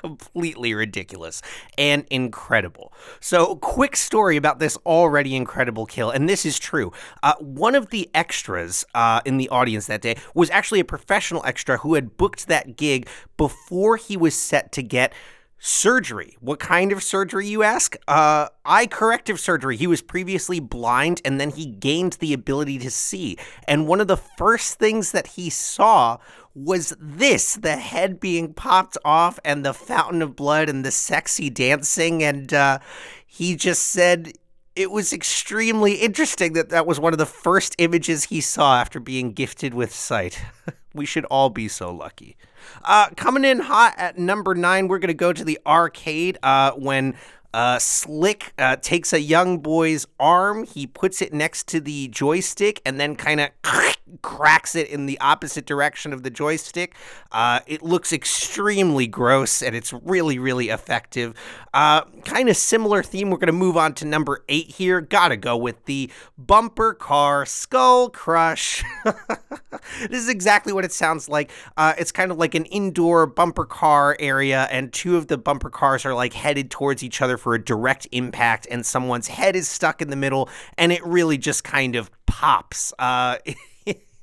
completely 0.00 0.72
ridiculous 0.72 1.42
and 1.76 2.06
incredible. 2.10 2.92
So, 3.20 3.56
quick 3.56 3.96
story 3.96 4.36
about 4.36 4.58
this 4.58 4.78
already 4.86 5.36
incredible 5.36 5.84
kill, 5.84 6.10
and 6.10 6.28
this 6.28 6.46
is 6.46 6.58
true. 6.58 6.92
Uh, 7.22 7.34
one 7.38 7.74
of 7.74 7.90
the 7.90 8.08
extras 8.14 8.84
uh, 8.94 9.20
in 9.24 9.36
the 9.36 9.48
audience 9.50 9.86
that 9.86 10.00
day 10.00 10.16
was 10.34 10.48
actually 10.50 10.80
a 10.80 10.84
professional 10.84 11.44
extra 11.44 11.78
who 11.78 11.94
had 11.94 12.16
booked 12.16 12.46
that 12.48 12.76
gig 12.76 13.08
before 13.36 13.96
he 13.96 14.16
was 14.16 14.34
set 14.34 14.72
to 14.72 14.82
get 14.82 15.12
surgery. 15.60 16.36
What 16.40 16.58
kind 16.58 16.90
of 16.90 17.02
surgery, 17.02 17.46
you 17.46 17.62
ask? 17.62 17.94
Uh, 18.08 18.48
eye 18.64 18.86
corrective 18.86 19.38
surgery. 19.38 19.76
He 19.76 19.86
was 19.86 20.00
previously 20.00 20.58
blind 20.58 21.20
and 21.24 21.38
then 21.38 21.50
he 21.50 21.66
gained 21.66 22.14
the 22.14 22.32
ability 22.32 22.78
to 22.78 22.90
see. 22.90 23.36
And 23.68 23.86
one 23.86 24.00
of 24.00 24.08
the 24.08 24.16
first 24.16 24.78
things 24.78 25.12
that 25.12 25.28
he 25.28 25.50
saw 25.50 26.16
was 26.54 26.94
this 26.98 27.54
the 27.54 27.76
head 27.76 28.18
being 28.18 28.52
popped 28.52 28.98
off 29.04 29.38
and 29.44 29.64
the 29.64 29.74
fountain 29.74 30.22
of 30.22 30.36
blood 30.36 30.68
and 30.68 30.84
the 30.84 30.90
sexy 30.90 31.50
dancing. 31.50 32.22
And 32.22 32.52
uh, 32.52 32.78
he 33.26 33.56
just 33.56 33.82
said 33.84 34.32
it 34.76 34.90
was 34.90 35.12
extremely 35.12 35.94
interesting 35.94 36.52
that 36.54 36.70
that 36.70 36.86
was 36.86 36.98
one 36.98 37.12
of 37.12 37.18
the 37.18 37.26
first 37.26 37.74
images 37.78 38.24
he 38.24 38.40
saw 38.40 38.80
after 38.80 39.00
being 39.00 39.32
gifted 39.32 39.74
with 39.74 39.94
sight. 39.94 40.42
we 40.94 41.06
should 41.06 41.24
all 41.26 41.50
be 41.50 41.68
so 41.68 41.92
lucky. 41.92 42.36
Uh, 42.84 43.08
coming 43.16 43.44
in 43.44 43.60
hot 43.60 43.94
at 43.96 44.18
number 44.18 44.54
nine, 44.54 44.88
we're 44.88 44.98
going 44.98 45.08
to 45.08 45.14
go 45.14 45.32
to 45.32 45.44
the 45.44 45.58
arcade 45.66 46.38
uh, 46.42 46.72
when 46.72 47.16
uh, 47.52 47.78
Slick 47.78 48.52
uh, 48.58 48.76
takes 48.76 49.12
a 49.12 49.20
young 49.20 49.58
boy's 49.58 50.06
arm, 50.18 50.64
he 50.64 50.86
puts 50.86 51.20
it 51.20 51.32
next 51.32 51.66
to 51.68 51.80
the 51.80 52.08
joystick, 52.08 52.80
and 52.86 53.00
then 53.00 53.16
kind 53.16 53.40
of 53.40 53.50
cracks 54.22 54.74
it 54.74 54.88
in 54.88 55.06
the 55.06 55.18
opposite 55.20 55.66
direction 55.66 56.12
of 56.12 56.22
the 56.22 56.30
joystick. 56.30 56.94
Uh, 57.32 57.60
it 57.66 57.82
looks 57.82 58.12
extremely 58.12 59.06
gross, 59.06 59.62
and 59.62 59.74
it's 59.74 59.92
really, 59.92 60.38
really 60.38 60.68
effective. 60.68 61.34
Uh, 61.72 62.02
kind 62.24 62.48
of 62.48 62.56
similar 62.56 63.02
theme. 63.02 63.30
We're 63.30 63.38
going 63.38 63.46
to 63.46 63.52
move 63.52 63.76
on 63.76 63.94
to 63.94 64.04
number 64.04 64.44
eight 64.48 64.68
here. 64.68 65.00
Gotta 65.00 65.36
go 65.36 65.56
with 65.56 65.84
the 65.84 66.10
bumper 66.36 66.94
car 66.94 67.46
skull 67.46 68.10
crush. 68.10 68.82
this 69.04 70.20
is 70.20 70.28
exactly 70.28 70.72
what 70.72 70.84
it 70.84 70.92
sounds 70.92 71.28
like. 71.28 71.50
Uh, 71.76 71.94
it's 71.98 72.12
kind 72.12 72.30
of 72.30 72.38
like 72.38 72.54
an 72.54 72.64
indoor 72.66 73.26
bumper 73.26 73.64
car 73.64 74.16
area, 74.18 74.68
and 74.70 74.92
two 74.92 75.16
of 75.16 75.28
the 75.28 75.38
bumper 75.38 75.70
cars 75.70 76.04
are 76.04 76.14
like 76.14 76.32
headed 76.32 76.70
towards 76.70 77.02
each 77.02 77.20
other 77.22 77.38
for 77.40 77.54
a 77.54 77.62
direct 77.62 78.06
impact, 78.12 78.66
and 78.70 78.84
someone's 78.84 79.28
head 79.28 79.56
is 79.56 79.68
stuck 79.68 80.02
in 80.02 80.10
the 80.10 80.16
middle, 80.16 80.48
and 80.76 80.92
it 80.92 81.04
really 81.04 81.38
just 81.38 81.64
kind 81.64 81.96
of 81.96 82.10
pops. 82.26 82.92
Uh, 82.98 83.38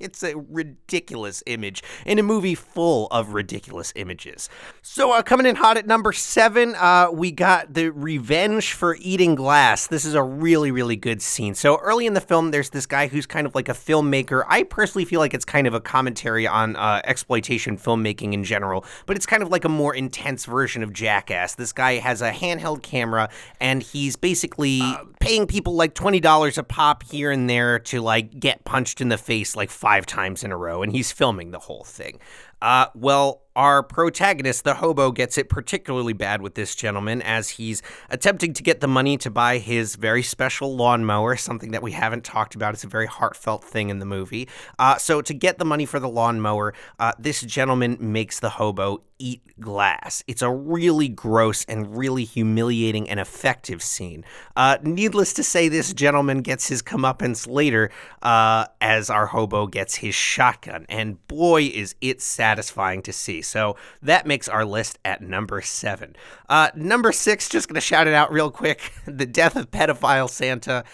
It's 0.08 0.22
a 0.22 0.36
ridiculous 0.36 1.42
image 1.46 1.82
in 2.06 2.18
a 2.18 2.22
movie 2.22 2.54
full 2.54 3.08
of 3.08 3.34
ridiculous 3.34 3.92
images. 3.94 4.48
So, 4.80 5.12
uh, 5.12 5.22
coming 5.22 5.44
in 5.44 5.56
hot 5.56 5.76
at 5.76 5.86
number 5.86 6.12
seven, 6.12 6.74
uh, 6.76 7.08
we 7.12 7.30
got 7.30 7.74
the 7.74 7.90
revenge 7.90 8.72
for 8.72 8.96
eating 9.00 9.34
glass. 9.34 9.88
This 9.88 10.04
is 10.04 10.14
a 10.14 10.22
really, 10.22 10.70
really 10.70 10.96
good 10.96 11.20
scene. 11.20 11.54
So, 11.54 11.78
early 11.78 12.06
in 12.06 12.14
the 12.14 12.20
film, 12.20 12.52
there's 12.52 12.70
this 12.70 12.86
guy 12.86 13.08
who's 13.08 13.26
kind 13.26 13.46
of 13.46 13.54
like 13.54 13.68
a 13.68 13.72
filmmaker. 13.72 14.44
I 14.48 14.62
personally 14.62 15.04
feel 15.04 15.20
like 15.20 15.34
it's 15.34 15.44
kind 15.44 15.66
of 15.66 15.74
a 15.74 15.80
commentary 15.80 16.46
on 16.46 16.76
uh, 16.76 17.02
exploitation 17.04 17.76
filmmaking 17.76 18.32
in 18.32 18.44
general, 18.44 18.84
but 19.04 19.16
it's 19.16 19.26
kind 19.26 19.42
of 19.42 19.50
like 19.50 19.64
a 19.64 19.68
more 19.68 19.94
intense 19.94 20.44
version 20.46 20.82
of 20.82 20.92
Jackass. 20.92 21.56
This 21.56 21.72
guy 21.72 21.96
has 21.96 22.22
a 22.22 22.30
handheld 22.30 22.82
camera 22.82 23.28
and 23.60 23.82
he's 23.82 24.16
basically 24.16 24.80
uh, 24.80 25.04
paying 25.20 25.46
people 25.46 25.74
like 25.74 25.94
$20 25.94 26.56
a 26.56 26.62
pop 26.62 27.02
here 27.02 27.30
and 27.30 27.50
there 27.50 27.78
to 27.80 28.00
like 28.00 28.38
get 28.38 28.64
punched 28.64 29.00
in 29.00 29.08
the 29.08 29.18
face 29.18 29.56
like 29.56 29.70
five 29.70 29.87
times 30.06 30.44
in 30.44 30.52
a 30.52 30.56
row, 30.56 30.82
and 30.82 30.92
he's 30.92 31.12
filming 31.12 31.50
the 31.50 31.58
whole 31.58 31.84
thing. 31.84 32.20
Uh, 32.60 32.86
well, 32.94 33.42
Our 33.58 33.82
protagonist, 33.82 34.62
the 34.62 34.74
hobo, 34.74 35.10
gets 35.10 35.36
it 35.36 35.48
particularly 35.48 36.12
bad 36.12 36.42
with 36.42 36.54
this 36.54 36.76
gentleman 36.76 37.20
as 37.22 37.48
he's 37.48 37.82
attempting 38.08 38.52
to 38.52 38.62
get 38.62 38.78
the 38.78 38.86
money 38.86 39.16
to 39.18 39.32
buy 39.32 39.58
his 39.58 39.96
very 39.96 40.22
special 40.22 40.76
lawnmower, 40.76 41.34
something 41.34 41.72
that 41.72 41.82
we 41.82 41.90
haven't 41.90 42.22
talked 42.22 42.54
about. 42.54 42.74
It's 42.74 42.84
a 42.84 42.88
very 42.88 43.08
heartfelt 43.08 43.64
thing 43.64 43.88
in 43.88 43.98
the 43.98 44.06
movie. 44.06 44.48
Uh, 44.78 44.96
so, 44.96 45.20
to 45.22 45.34
get 45.34 45.58
the 45.58 45.64
money 45.64 45.86
for 45.86 45.98
the 45.98 46.08
lawnmower, 46.08 46.72
uh, 47.00 47.14
this 47.18 47.40
gentleman 47.40 47.96
makes 47.98 48.38
the 48.38 48.50
hobo 48.50 49.02
eat 49.18 49.42
glass. 49.60 50.22
It's 50.26 50.42
a 50.42 50.50
really 50.50 51.08
gross 51.08 51.64
and 51.64 51.96
really 51.96 52.24
humiliating 52.24 53.08
and 53.08 53.18
effective 53.18 53.82
scene. 53.82 54.24
Uh, 54.56 54.78
needless 54.82 55.32
to 55.34 55.42
say, 55.42 55.68
this 55.68 55.92
gentleman 55.92 56.42
gets 56.42 56.68
his 56.68 56.82
comeuppance 56.82 57.48
later 57.48 57.90
uh, 58.22 58.66
as 58.80 59.10
our 59.10 59.26
hobo 59.26 59.66
gets 59.66 59.96
his 59.96 60.14
shotgun, 60.14 60.86
and 60.88 61.26
boy, 61.26 61.62
is 61.62 61.94
it 62.00 62.22
satisfying 62.22 63.02
to 63.02 63.12
see. 63.12 63.42
So 63.48 63.76
that 64.02 64.26
makes 64.26 64.48
our 64.48 64.64
list 64.64 64.98
at 65.04 65.22
number 65.22 65.60
seven. 65.60 66.14
Uh, 66.48 66.70
number 66.74 67.12
six, 67.12 67.48
just 67.48 67.68
gonna 67.68 67.80
shout 67.80 68.06
it 68.06 68.14
out 68.14 68.32
real 68.32 68.50
quick: 68.50 68.92
the 69.06 69.26
death 69.26 69.56
of 69.56 69.70
pedophile 69.70 70.30
Santa 70.30 70.84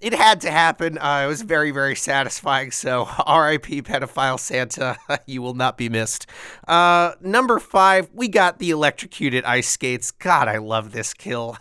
it 0.00 0.14
had 0.14 0.40
to 0.40 0.50
happen. 0.50 0.96
Uh, 0.98 1.22
it 1.24 1.26
was 1.28 1.42
very, 1.42 1.70
very 1.70 1.94
satisfying. 1.94 2.70
So, 2.70 3.06
R.I.P. 3.26 3.82
pedophile 3.82 4.40
Santa, 4.40 4.96
you 5.26 5.42
will 5.42 5.54
not 5.54 5.76
be 5.76 5.88
missed. 5.88 6.26
Uh, 6.66 7.12
number 7.20 7.58
five, 7.58 8.08
we 8.14 8.28
got 8.28 8.58
the 8.58 8.70
electrocuted 8.70 9.44
ice 9.44 9.68
skates. 9.68 10.10
God, 10.10 10.48
I 10.48 10.58
love 10.58 10.92
this 10.92 11.12
kill. 11.12 11.56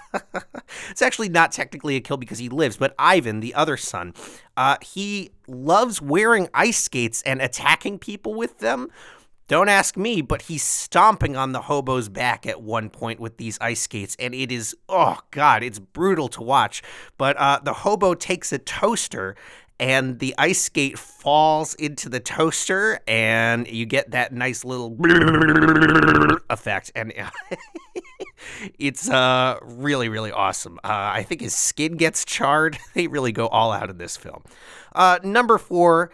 it's 0.90 1.02
actually 1.02 1.30
not 1.30 1.52
technically 1.52 1.98
a 1.98 2.02
kill 2.02 2.18
because 2.18 2.40
he 2.40 2.50
lives, 2.50 2.78
but 2.78 2.96
Ivan, 2.98 3.42
the 3.42 3.54
other 3.54 3.76
son, 3.76 4.14
uh, 4.56 4.78
he 4.82 5.32
loves 5.48 6.02
wearing 6.02 6.48
ice 6.54 6.82
skates 6.82 7.22
and 7.24 7.42
attacking 7.42 8.00
people 8.00 8.34
with 8.34 8.60
them. 8.60 8.90
Don't 9.50 9.68
ask 9.68 9.98
me, 9.98 10.22
but 10.22 10.44
he's 10.44 10.62
stomping 10.62 11.36
on 11.36 11.54
the 11.54 11.62
hobo's 11.62 12.08
back 12.08 12.46
at 12.46 12.62
one 12.62 12.88
point 12.92 13.20
with 13.20 13.38
these 13.38 13.58
ice 13.60 13.82
skates, 13.82 14.16
and 14.20 14.36
it 14.36 14.52
is, 14.52 14.76
oh 14.88 15.18
God, 15.32 15.64
it's 15.64 15.80
brutal 15.80 16.28
to 16.30 16.44
watch. 16.44 16.84
But 17.18 17.36
uh, 17.36 17.60
the 17.64 17.74
hobo 17.74 18.14
takes 18.14 18.54
a 18.54 18.60
toaster 18.60 19.36
and 19.80 20.20
the 20.20 20.36
ice 20.38 20.62
skate 20.62 21.00
falls 21.00 21.74
into 21.76 22.10
the 22.10 22.20
toaster 22.20 23.00
and 23.08 23.68
you 23.68 23.88
get 23.88 24.12
that 24.12 24.34
nice 24.34 24.64
little 24.64 24.96
effect 26.50 26.92
and 26.96 27.14
it's 28.78 29.10
uh 29.10 29.58
really 29.64 30.10
really 30.10 30.34
awesome. 30.34 30.80
Uh, 30.84 31.12
i 31.14 31.24
think 31.24 31.40
his 31.40 31.56
skin 31.56 31.96
gets 31.96 32.26
charred. 32.26 32.78
They 32.94 33.08
really 33.08 33.32
go 33.32 33.48
all 33.48 33.72
out 33.72 33.90
in 33.90 33.98
this 33.98 34.18
film. 34.18 34.44
Uh, 34.94 35.20
number 35.24 35.58
four 35.58 36.12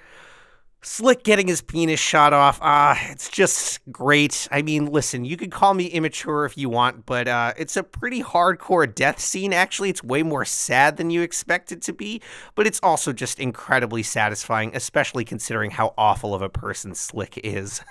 Slick 0.86 1.24
getting 1.24 1.48
his 1.48 1.64
penis 1.64 2.00
shot 2.00 2.32
off, 2.32 2.60
ah, 2.62 2.92
uh, 2.92 3.12
it's 3.12 3.28
just 3.28 3.80
great. 3.92 4.48
I 4.52 4.62
mean, 4.62 4.86
listen, 4.86 5.26
you 5.26 5.36
could 5.36 5.52
call 5.52 5.74
me 5.74 5.88
immature 5.88 6.46
if 6.46 6.60
you 6.60 6.70
want, 6.70 7.08
but 7.08 7.28
uh, 7.28 7.54
it's 7.58 7.76
a 7.76 7.82
pretty 7.82 8.22
hardcore 8.22 8.94
death 8.94 9.20
scene. 9.20 9.52
Actually, 9.52 9.90
it's 9.90 10.04
way 10.04 10.22
more 10.22 10.46
sad 10.46 10.98
than 10.98 11.10
you 11.10 11.24
expect 11.24 11.72
it 11.72 11.82
to 11.82 11.92
be, 11.92 12.22
but 12.54 12.68
it's 12.68 12.80
also 12.84 13.12
just 13.12 13.40
incredibly 13.40 14.04
satisfying, 14.04 14.76
especially 14.76 15.26
considering 15.26 15.72
how 15.72 15.96
awful 15.98 16.36
of 16.36 16.44
a 16.44 16.50
person 16.50 16.94
Slick 16.94 17.40
is. 17.44 17.82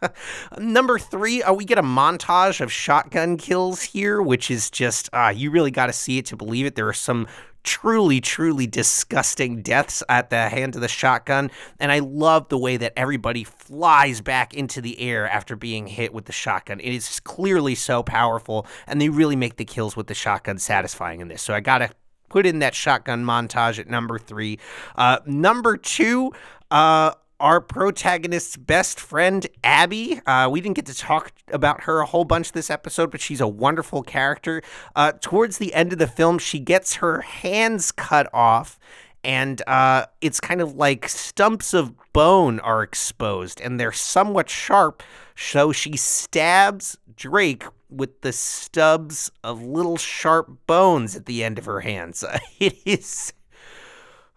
Number 0.58 0.98
three, 0.98 1.42
uh, 1.42 1.52
we 1.52 1.66
get 1.66 1.76
a 1.76 1.82
montage 1.82 2.62
of 2.62 2.72
shotgun 2.72 3.36
kills 3.36 3.82
here, 3.82 4.22
which 4.22 4.50
is 4.50 4.70
just, 4.70 5.10
uh, 5.12 5.30
you 5.36 5.50
really 5.50 5.70
got 5.70 5.88
to 5.88 5.92
see 5.92 6.16
it 6.16 6.24
to 6.26 6.36
believe 6.36 6.64
it. 6.64 6.76
There 6.76 6.88
are 6.88 6.94
some 6.94 7.26
truly, 7.68 8.18
truly 8.18 8.66
disgusting 8.66 9.60
deaths 9.60 10.02
at 10.08 10.30
the 10.30 10.48
hand 10.48 10.74
of 10.74 10.80
the 10.80 10.88
shotgun. 10.88 11.50
And 11.78 11.92
I 11.92 11.98
love 11.98 12.48
the 12.48 12.56
way 12.56 12.78
that 12.78 12.94
everybody 12.96 13.44
flies 13.44 14.22
back 14.22 14.54
into 14.54 14.80
the 14.80 14.98
air 14.98 15.28
after 15.28 15.54
being 15.54 15.86
hit 15.86 16.14
with 16.14 16.24
the 16.24 16.32
shotgun. 16.32 16.80
It 16.80 16.94
is 16.94 17.20
clearly 17.20 17.74
so 17.74 18.02
powerful, 18.02 18.66
and 18.86 18.98
they 18.98 19.10
really 19.10 19.36
make 19.36 19.56
the 19.56 19.66
kills 19.66 19.96
with 19.96 20.06
the 20.06 20.14
shotgun 20.14 20.56
satisfying 20.56 21.20
in 21.20 21.28
this. 21.28 21.42
So 21.42 21.52
I 21.52 21.60
gotta 21.60 21.90
put 22.30 22.46
in 22.46 22.60
that 22.60 22.74
shotgun 22.74 23.22
montage 23.22 23.78
at 23.78 23.86
number 23.86 24.18
three. 24.18 24.58
Uh, 24.96 25.18
number 25.26 25.76
two, 25.76 26.32
uh, 26.70 27.12
our 27.40 27.60
protagonist's 27.60 28.56
best 28.56 28.98
friend, 28.98 29.46
Abby. 29.62 30.20
Uh, 30.26 30.48
we 30.50 30.60
didn't 30.60 30.76
get 30.76 30.86
to 30.86 30.94
talk 30.94 31.32
about 31.52 31.84
her 31.84 32.00
a 32.00 32.06
whole 32.06 32.24
bunch 32.24 32.52
this 32.52 32.70
episode, 32.70 33.10
but 33.10 33.20
she's 33.20 33.40
a 33.40 33.48
wonderful 33.48 34.02
character. 34.02 34.62
Uh, 34.96 35.12
towards 35.20 35.58
the 35.58 35.72
end 35.74 35.92
of 35.92 35.98
the 35.98 36.06
film, 36.06 36.38
she 36.38 36.58
gets 36.58 36.96
her 36.96 37.20
hands 37.20 37.92
cut 37.92 38.28
off, 38.34 38.78
and 39.22 39.62
uh, 39.66 40.06
it's 40.20 40.40
kind 40.40 40.60
of 40.60 40.74
like 40.74 41.08
stumps 41.08 41.74
of 41.74 41.94
bone 42.12 42.58
are 42.60 42.82
exposed, 42.82 43.60
and 43.60 43.78
they're 43.78 43.92
somewhat 43.92 44.50
sharp. 44.50 45.02
So 45.36 45.70
she 45.70 45.96
stabs 45.96 46.98
Drake 47.14 47.64
with 47.88 48.20
the 48.20 48.32
stubs 48.32 49.30
of 49.44 49.62
little 49.62 49.96
sharp 49.96 50.66
bones 50.66 51.16
at 51.16 51.26
the 51.26 51.44
end 51.44 51.58
of 51.58 51.64
her 51.66 51.80
hands. 51.80 52.24
it 52.58 52.78
is 52.84 53.32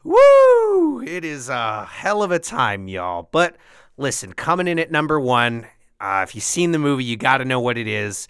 Woo! 0.03 1.01
It 1.01 1.23
is 1.23 1.49
a 1.49 1.85
hell 1.85 2.23
of 2.23 2.31
a 2.31 2.39
time, 2.39 2.87
y'all. 2.87 3.29
But 3.31 3.55
listen, 3.97 4.33
coming 4.33 4.67
in 4.67 4.79
at 4.79 4.91
number 4.91 5.19
one, 5.19 5.67
uh, 5.99 6.21
if 6.27 6.33
you've 6.33 6.43
seen 6.43 6.71
the 6.71 6.79
movie, 6.79 7.03
you 7.03 7.17
got 7.17 7.37
to 7.37 7.45
know 7.45 7.59
what 7.59 7.77
it 7.77 7.87
is. 7.87 8.27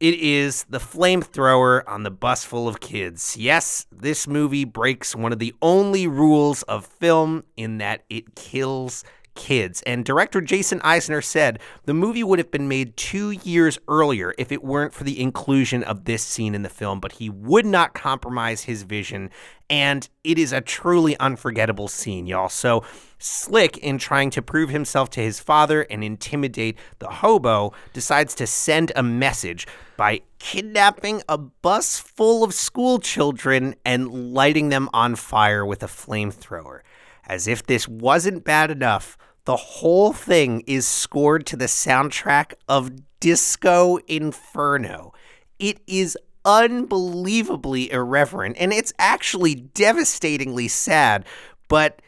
It 0.00 0.14
is 0.14 0.64
the 0.64 0.78
flamethrower 0.78 1.82
on 1.86 2.04
the 2.04 2.10
bus 2.10 2.42
full 2.42 2.66
of 2.66 2.80
kids. 2.80 3.36
Yes, 3.36 3.86
this 3.92 4.26
movie 4.26 4.64
breaks 4.64 5.14
one 5.14 5.30
of 5.30 5.38
the 5.38 5.54
only 5.60 6.06
rules 6.06 6.62
of 6.62 6.86
film 6.86 7.44
in 7.58 7.78
that 7.78 8.04
it 8.08 8.34
kills 8.34 9.04
kids. 9.40 9.82
And 9.86 10.04
director 10.04 10.42
Jason 10.42 10.80
Eisener 10.80 11.24
said 11.24 11.60
the 11.86 11.94
movie 11.94 12.22
would 12.22 12.38
have 12.38 12.50
been 12.50 12.68
made 12.68 12.94
two 12.98 13.30
years 13.30 13.78
earlier 13.88 14.34
if 14.36 14.52
it 14.52 14.62
weren't 14.62 14.92
for 14.92 15.04
the 15.04 15.18
inclusion 15.18 15.82
of 15.82 16.04
this 16.04 16.22
scene 16.22 16.54
in 16.54 16.62
the 16.62 16.68
film, 16.68 17.00
but 17.00 17.12
he 17.12 17.30
would 17.30 17.64
not 17.64 17.94
compromise 17.94 18.64
his 18.64 18.82
vision. 18.82 19.30
And 19.70 20.06
it 20.24 20.38
is 20.38 20.52
a 20.52 20.60
truly 20.60 21.16
unforgettable 21.18 21.88
scene, 21.88 22.26
y'all. 22.26 22.50
So, 22.50 22.84
Slick, 23.18 23.78
in 23.78 23.96
trying 23.96 24.28
to 24.30 24.42
prove 24.42 24.68
himself 24.68 25.08
to 25.10 25.20
his 25.20 25.40
father 25.40 25.82
and 25.82 26.04
intimidate 26.04 26.76
the 26.98 27.08
hobo, 27.08 27.72
decides 27.94 28.34
to 28.34 28.46
send 28.46 28.92
a 28.94 29.02
message 29.02 29.66
by 29.96 30.20
kidnapping 30.38 31.22
a 31.28 31.38
bus 31.38 31.98
full 31.98 32.44
of 32.44 32.52
school 32.52 32.98
children 32.98 33.74
and 33.86 34.34
lighting 34.34 34.68
them 34.68 34.90
on 34.92 35.16
fire 35.16 35.64
with 35.64 35.82
a 35.82 35.86
flamethrower. 35.86 36.80
As 37.26 37.46
if 37.46 37.64
this 37.64 37.86
wasn't 37.86 38.44
bad 38.44 38.70
enough, 38.70 39.16
the 39.44 39.56
whole 39.56 40.12
thing 40.12 40.62
is 40.66 40.86
scored 40.86 41.46
to 41.46 41.56
the 41.56 41.66
soundtrack 41.66 42.54
of 42.68 42.90
Disco 43.20 43.98
Inferno. 44.06 45.12
It 45.58 45.80
is 45.86 46.16
unbelievably 46.44 47.90
irreverent 47.92 48.56
and 48.58 48.72
it's 48.72 48.92
actually 48.98 49.54
devastatingly 49.54 50.68
sad, 50.68 51.24
but 51.68 52.00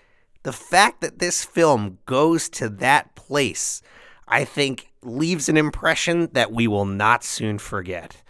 the 0.43 0.53
fact 0.53 1.01
that 1.03 1.19
this 1.19 1.45
film 1.45 1.99
goes 2.07 2.49
to 2.51 2.69
that 2.69 3.15
place, 3.15 3.83
I 4.27 4.45
think, 4.45 4.91
leaves 5.03 5.49
an 5.49 5.57
impression 5.57 6.29
that 6.33 6.53
we 6.53 6.67
will 6.67 6.85
not 6.85 7.25
soon 7.25 7.59
forget. 7.59 8.23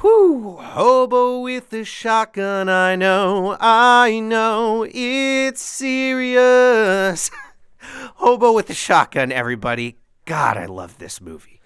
Whew, 0.00 0.56
hobo 0.56 1.40
with 1.40 1.70
the 1.70 1.84
shotgun, 1.84 2.68
I 2.68 2.96
know, 2.96 3.56
I 3.60 4.18
know, 4.20 4.86
it's 4.90 5.62
serious. 5.62 7.30
hobo 8.16 8.52
with 8.52 8.70
a 8.70 8.74
shotgun, 8.74 9.32
everybody. 9.32 9.96
God, 10.24 10.56
I 10.56 10.66
love 10.66 10.98
this 10.98 11.20
movie. 11.20 11.60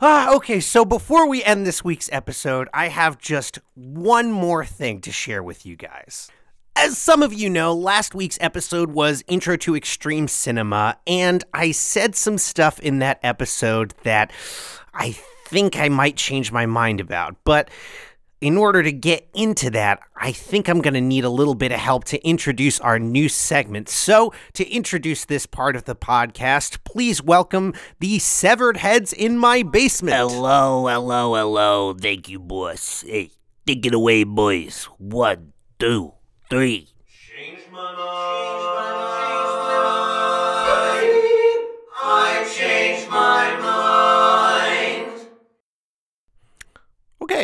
Ah, 0.00 0.32
okay, 0.32 0.60
so 0.60 0.84
before 0.84 1.28
we 1.28 1.42
end 1.42 1.66
this 1.66 1.82
week's 1.82 2.08
episode, 2.12 2.68
I 2.72 2.86
have 2.86 3.18
just 3.18 3.58
one 3.74 4.30
more 4.30 4.64
thing 4.64 5.00
to 5.00 5.10
share 5.10 5.42
with 5.42 5.66
you 5.66 5.74
guys. 5.74 6.30
As 6.76 6.96
some 6.96 7.24
of 7.24 7.32
you 7.32 7.50
know, 7.50 7.74
last 7.74 8.14
week's 8.14 8.38
episode 8.40 8.92
was 8.92 9.24
Intro 9.26 9.56
to 9.56 9.74
Extreme 9.74 10.28
Cinema, 10.28 10.98
and 11.08 11.42
I 11.52 11.72
said 11.72 12.14
some 12.14 12.38
stuff 12.38 12.78
in 12.78 13.00
that 13.00 13.18
episode 13.24 13.94
that 14.04 14.30
I 14.94 15.18
think 15.48 15.76
I 15.76 15.88
might 15.88 16.16
change 16.16 16.52
my 16.52 16.66
mind 16.66 17.00
about. 17.00 17.34
But 17.42 17.68
in 18.40 18.56
order 18.56 18.82
to 18.82 18.92
get 18.92 19.28
into 19.34 19.70
that, 19.70 20.00
I 20.16 20.32
think 20.32 20.68
I'm 20.68 20.80
going 20.80 20.94
to 20.94 21.00
need 21.00 21.24
a 21.24 21.30
little 21.30 21.54
bit 21.54 21.72
of 21.72 21.80
help 21.80 22.04
to 22.04 22.24
introduce 22.26 22.78
our 22.80 22.98
new 22.98 23.28
segment. 23.28 23.88
So, 23.88 24.32
to 24.54 24.68
introduce 24.68 25.24
this 25.24 25.46
part 25.46 25.74
of 25.74 25.84
the 25.84 25.96
podcast, 25.96 26.78
please 26.84 27.22
welcome 27.22 27.74
the 27.98 28.18
severed 28.18 28.76
heads 28.78 29.12
in 29.12 29.38
my 29.38 29.62
basement. 29.62 30.16
Hello, 30.16 30.86
hello, 30.86 31.34
hello. 31.34 31.94
Thank 31.94 32.28
you, 32.28 32.38
boss. 32.38 33.02
Hey, 33.06 33.32
take 33.66 33.84
it 33.84 33.94
away, 33.94 34.24
boys. 34.24 34.84
One, 34.98 35.52
two, 35.78 36.14
three. 36.48 36.88
Change 37.08 37.60
my 37.72 37.78
mind. 37.78 37.98
I 37.98 38.87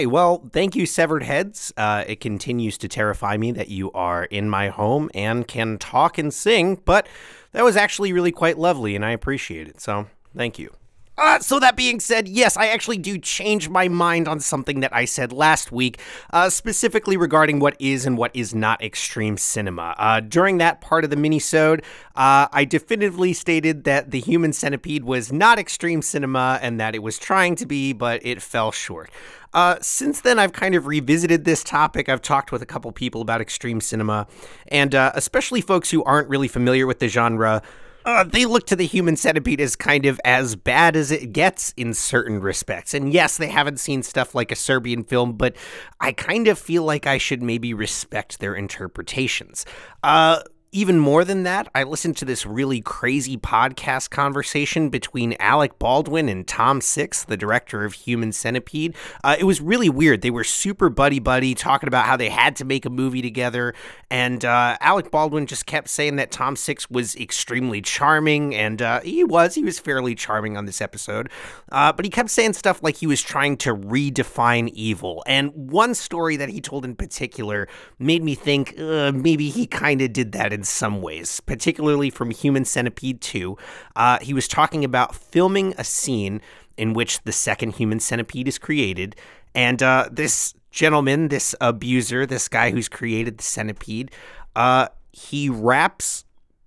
Okay, 0.04 0.10
well, 0.10 0.50
thank 0.52 0.76
you, 0.76 0.84
Severed 0.84 1.22
Heads. 1.22 1.72
Uh, 1.78 2.04
it 2.06 2.20
continues 2.20 2.76
to 2.76 2.88
terrify 2.88 3.38
me 3.38 3.52
that 3.52 3.68
you 3.68 3.90
are 3.92 4.24
in 4.24 4.50
my 4.50 4.68
home 4.68 5.10
and 5.14 5.48
can 5.48 5.78
talk 5.78 6.18
and 6.18 6.32
sing, 6.32 6.82
but 6.84 7.08
that 7.52 7.64
was 7.64 7.74
actually 7.74 8.12
really 8.12 8.30
quite 8.30 8.58
lovely, 8.58 8.94
and 8.94 9.02
I 9.02 9.12
appreciate 9.12 9.66
it. 9.66 9.80
So, 9.80 10.06
thank 10.36 10.58
you. 10.58 10.74
Uh, 11.16 11.38
so 11.38 11.60
that 11.60 11.76
being 11.76 12.00
said, 12.00 12.26
yes, 12.26 12.56
I 12.56 12.68
actually 12.68 12.98
do 12.98 13.18
change 13.18 13.68
my 13.68 13.88
mind 13.88 14.26
on 14.26 14.40
something 14.40 14.80
that 14.80 14.94
I 14.94 15.04
said 15.04 15.32
last 15.32 15.70
week, 15.70 16.00
uh, 16.32 16.50
specifically 16.50 17.16
regarding 17.16 17.60
what 17.60 17.76
is 17.78 18.04
and 18.04 18.18
what 18.18 18.32
is 18.34 18.54
not 18.54 18.82
extreme 18.82 19.36
cinema. 19.36 19.94
Uh, 19.96 20.20
during 20.20 20.58
that 20.58 20.80
part 20.80 21.04
of 21.04 21.10
the 21.10 21.16
minisode, 21.16 21.80
uh, 22.16 22.48
I 22.52 22.64
definitively 22.64 23.32
stated 23.32 23.84
that 23.84 24.10
the 24.10 24.20
Human 24.20 24.52
Centipede 24.52 25.04
was 25.04 25.32
not 25.32 25.58
extreme 25.58 26.02
cinema 26.02 26.58
and 26.60 26.80
that 26.80 26.94
it 26.96 27.02
was 27.02 27.16
trying 27.16 27.54
to 27.56 27.66
be, 27.66 27.92
but 27.92 28.24
it 28.26 28.42
fell 28.42 28.72
short. 28.72 29.10
Uh, 29.52 29.76
since 29.80 30.20
then, 30.20 30.40
I've 30.40 30.52
kind 30.52 30.74
of 30.74 30.88
revisited 30.88 31.44
this 31.44 31.62
topic. 31.62 32.08
I've 32.08 32.22
talked 32.22 32.50
with 32.50 32.60
a 32.60 32.66
couple 32.66 32.90
people 32.90 33.20
about 33.20 33.40
extreme 33.40 33.80
cinema, 33.80 34.26
and 34.66 34.96
uh, 34.96 35.12
especially 35.14 35.60
folks 35.60 35.92
who 35.92 36.02
aren't 36.02 36.28
really 36.28 36.48
familiar 36.48 36.88
with 36.88 36.98
the 36.98 37.06
genre 37.06 37.62
uh, 38.04 38.24
they 38.24 38.44
look 38.44 38.66
to 38.66 38.76
the 38.76 38.86
human 38.86 39.16
centipede 39.16 39.60
as 39.60 39.76
kind 39.76 40.06
of 40.06 40.20
as 40.24 40.56
bad 40.56 40.96
as 40.96 41.10
it 41.10 41.32
gets 41.32 41.72
in 41.76 41.94
certain 41.94 42.40
respects. 42.40 42.94
And 42.94 43.12
yes, 43.12 43.36
they 43.36 43.48
haven't 43.48 43.80
seen 43.80 44.02
stuff 44.02 44.34
like 44.34 44.52
a 44.52 44.56
Serbian 44.56 45.04
film, 45.04 45.34
but 45.34 45.56
I 46.00 46.12
kind 46.12 46.48
of 46.48 46.58
feel 46.58 46.82
like 46.84 47.06
I 47.06 47.18
should 47.18 47.42
maybe 47.42 47.72
respect 47.72 48.40
their 48.40 48.54
interpretations. 48.54 49.64
Uh, 50.02 50.42
even 50.74 50.98
more 50.98 51.24
than 51.24 51.44
that, 51.44 51.68
I 51.72 51.84
listened 51.84 52.16
to 52.16 52.24
this 52.24 52.44
really 52.44 52.80
crazy 52.80 53.36
podcast 53.36 54.10
conversation 54.10 54.88
between 54.88 55.36
Alec 55.38 55.78
Baldwin 55.78 56.28
and 56.28 56.44
Tom 56.48 56.80
Six, 56.80 57.22
the 57.22 57.36
director 57.36 57.84
of 57.84 57.92
Human 57.92 58.32
Centipede. 58.32 58.96
Uh, 59.22 59.36
it 59.38 59.44
was 59.44 59.60
really 59.60 59.88
weird. 59.88 60.22
They 60.22 60.32
were 60.32 60.42
super 60.42 60.88
buddy 60.88 61.20
buddy, 61.20 61.54
talking 61.54 61.86
about 61.86 62.06
how 62.06 62.16
they 62.16 62.28
had 62.28 62.56
to 62.56 62.64
make 62.64 62.84
a 62.84 62.90
movie 62.90 63.22
together. 63.22 63.72
And 64.10 64.44
uh, 64.44 64.76
Alec 64.80 65.12
Baldwin 65.12 65.46
just 65.46 65.64
kept 65.64 65.88
saying 65.88 66.16
that 66.16 66.32
Tom 66.32 66.56
Six 66.56 66.90
was 66.90 67.14
extremely 67.14 67.80
charming, 67.80 68.52
and 68.52 68.82
uh, 68.82 69.00
he 69.02 69.22
was. 69.22 69.54
He 69.54 69.62
was 69.62 69.78
fairly 69.78 70.16
charming 70.16 70.56
on 70.56 70.66
this 70.66 70.80
episode. 70.80 71.30
Uh, 71.70 71.92
but 71.92 72.04
he 72.04 72.10
kept 72.10 72.30
saying 72.30 72.54
stuff 72.54 72.82
like 72.82 72.96
he 72.96 73.06
was 73.06 73.22
trying 73.22 73.56
to 73.58 73.76
redefine 73.76 74.70
evil. 74.70 75.22
And 75.24 75.52
one 75.54 75.94
story 75.94 76.36
that 76.36 76.48
he 76.48 76.60
told 76.60 76.84
in 76.84 76.96
particular 76.96 77.68
made 78.00 78.24
me 78.24 78.34
think 78.34 78.74
uh, 78.76 79.12
maybe 79.14 79.50
he 79.50 79.68
kind 79.68 80.02
of 80.02 80.12
did 80.12 80.32
that 80.32 80.52
in 80.52 80.63
some 80.64 81.02
ways, 81.02 81.40
particularly 81.40 82.10
from 82.10 82.30
Human 82.30 82.64
Centipede 82.64 83.20
2. 83.20 83.56
Uh, 83.96 84.18
he 84.20 84.34
was 84.34 84.48
talking 84.48 84.84
about 84.84 85.14
filming 85.14 85.74
a 85.78 85.84
scene 85.84 86.40
in 86.76 86.92
which 86.92 87.22
the 87.22 87.32
second 87.32 87.74
human 87.76 88.00
centipede 88.00 88.48
is 88.48 88.58
created. 88.58 89.16
And 89.54 89.82
uh, 89.82 90.08
this 90.10 90.54
gentleman, 90.70 91.28
this 91.28 91.54
abuser, 91.60 92.26
this 92.26 92.48
guy 92.48 92.70
who's 92.70 92.88
created 92.88 93.38
the 93.38 93.44
centipede, 93.44 94.10
uh, 94.56 94.88
he 95.12 95.48
wraps 95.48 96.24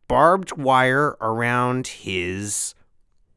barbed 0.08 0.58
wire 0.58 1.18
around 1.20 1.88
his 1.88 2.74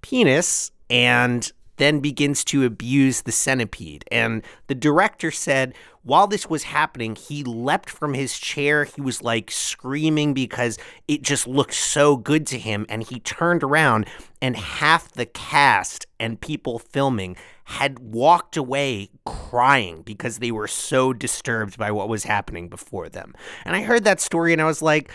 penis 0.03 0.71
and 0.89 1.51
then 1.81 2.01
begins 2.01 2.45
to 2.45 2.65
abuse 2.65 3.23
the 3.23 3.33
centipede. 3.33 4.05
And 4.11 4.43
the 4.67 4.75
director 4.75 5.31
said 5.31 5.75
while 6.03 6.27
this 6.27 6.49
was 6.49 6.63
happening, 6.63 7.15
he 7.15 7.45
leapt 7.45 7.91
from 7.91 8.15
his 8.15 8.39
chair. 8.39 8.85
He 8.85 9.01
was 9.01 9.23
like 9.23 9.51
screaming 9.51 10.33
because 10.33 10.79
it 11.07 11.23
just 11.23 11.47
looked 11.47 11.75
so 11.75 12.17
good 12.17 12.47
to 12.49 12.59
him. 12.59 12.87
And 12.89 13.03
he 13.03 13.21
turned 13.21 13.63
around, 13.63 14.07
and 14.41 14.57
half 14.57 15.13
the 15.13 15.27
cast 15.27 16.07
and 16.19 16.41
people 16.41 16.79
filming 16.79 17.37
had 17.65 17.99
walked 17.99 18.57
away 18.57 19.11
crying 19.27 20.03
because 20.03 20.39
they 20.39 20.51
were 20.51 20.69
so 20.69 21.13
disturbed 21.13 21.77
by 21.77 21.91
what 21.91 22.09
was 22.09 22.25
happening 22.25 22.69
before 22.69 23.09
them. 23.09 23.35
And 23.65 23.77
I 23.77 23.83
heard 23.83 24.05
that 24.05 24.21
story 24.21 24.53
and 24.53 24.61
I 24.61 24.65
was 24.65 24.83
like, 24.83 25.11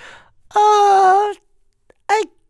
I 0.51 1.35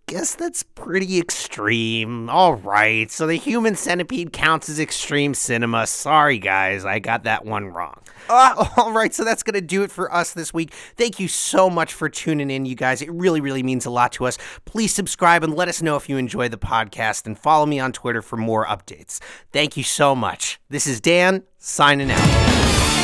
guess 0.08 0.36
that's 0.36 0.64
pretty 0.64 1.18
extreme. 1.18 2.30
All 2.30 2.56
right, 2.56 3.10
so 3.10 3.28
the 3.28 3.36
human 3.36 3.76
centipede 3.76 4.34
counts 4.34 4.70
as 4.70 4.80
extreme 4.80 5.34
cinema. 5.34 5.88
Sorry, 5.88 6.38
guys, 6.38 6.86
I 6.86 7.00
got 7.00 7.24
that 7.24 7.46
one 7.46 7.66
wrong. 7.68 8.02
Uh, 8.30 8.68
all 8.78 8.92
right, 8.92 9.14
so 9.14 9.24
that's 9.24 9.44
going 9.44 9.56
to 9.56 9.62
do 9.62 9.84
it 9.84 9.92
for 9.92 10.14
us 10.14 10.34
this 10.34 10.54
week. 10.54 10.74
Thank 10.96 11.20
you 11.20 11.28
so 11.28 11.70
much 11.70 11.94
for 11.94 12.10
tuning 12.10 12.52
in, 12.52 12.66
you 12.66 12.76
guys. 12.76 13.02
It 13.02 13.12
really, 13.12 13.42
really 13.42 13.64
means 13.64 13.86
a 13.86 13.90
lot 13.90 14.12
to 14.14 14.26
us. 14.26 14.38
Please 14.66 14.94
subscribe 14.94 15.44
and 15.44 15.54
let 15.56 15.68
us 15.68 15.82
know 15.82 15.96
if 15.96 16.10
you 16.10 16.18
enjoy 16.18 16.50
the 16.50 16.58
podcast 16.58 17.26
and 17.26 17.38
follow 17.38 17.66
me 17.66 17.80
on 17.80 17.92
Twitter 17.92 18.22
for 18.22 18.38
more 18.38 18.66
updates. 18.66 19.20
Thank 19.52 19.78
you 19.78 19.84
so 19.84 20.16
much. 20.16 20.60
This 20.70 20.88
is 20.88 21.02
Dan 21.02 21.44
signing 21.58 22.12
out. 22.12 22.95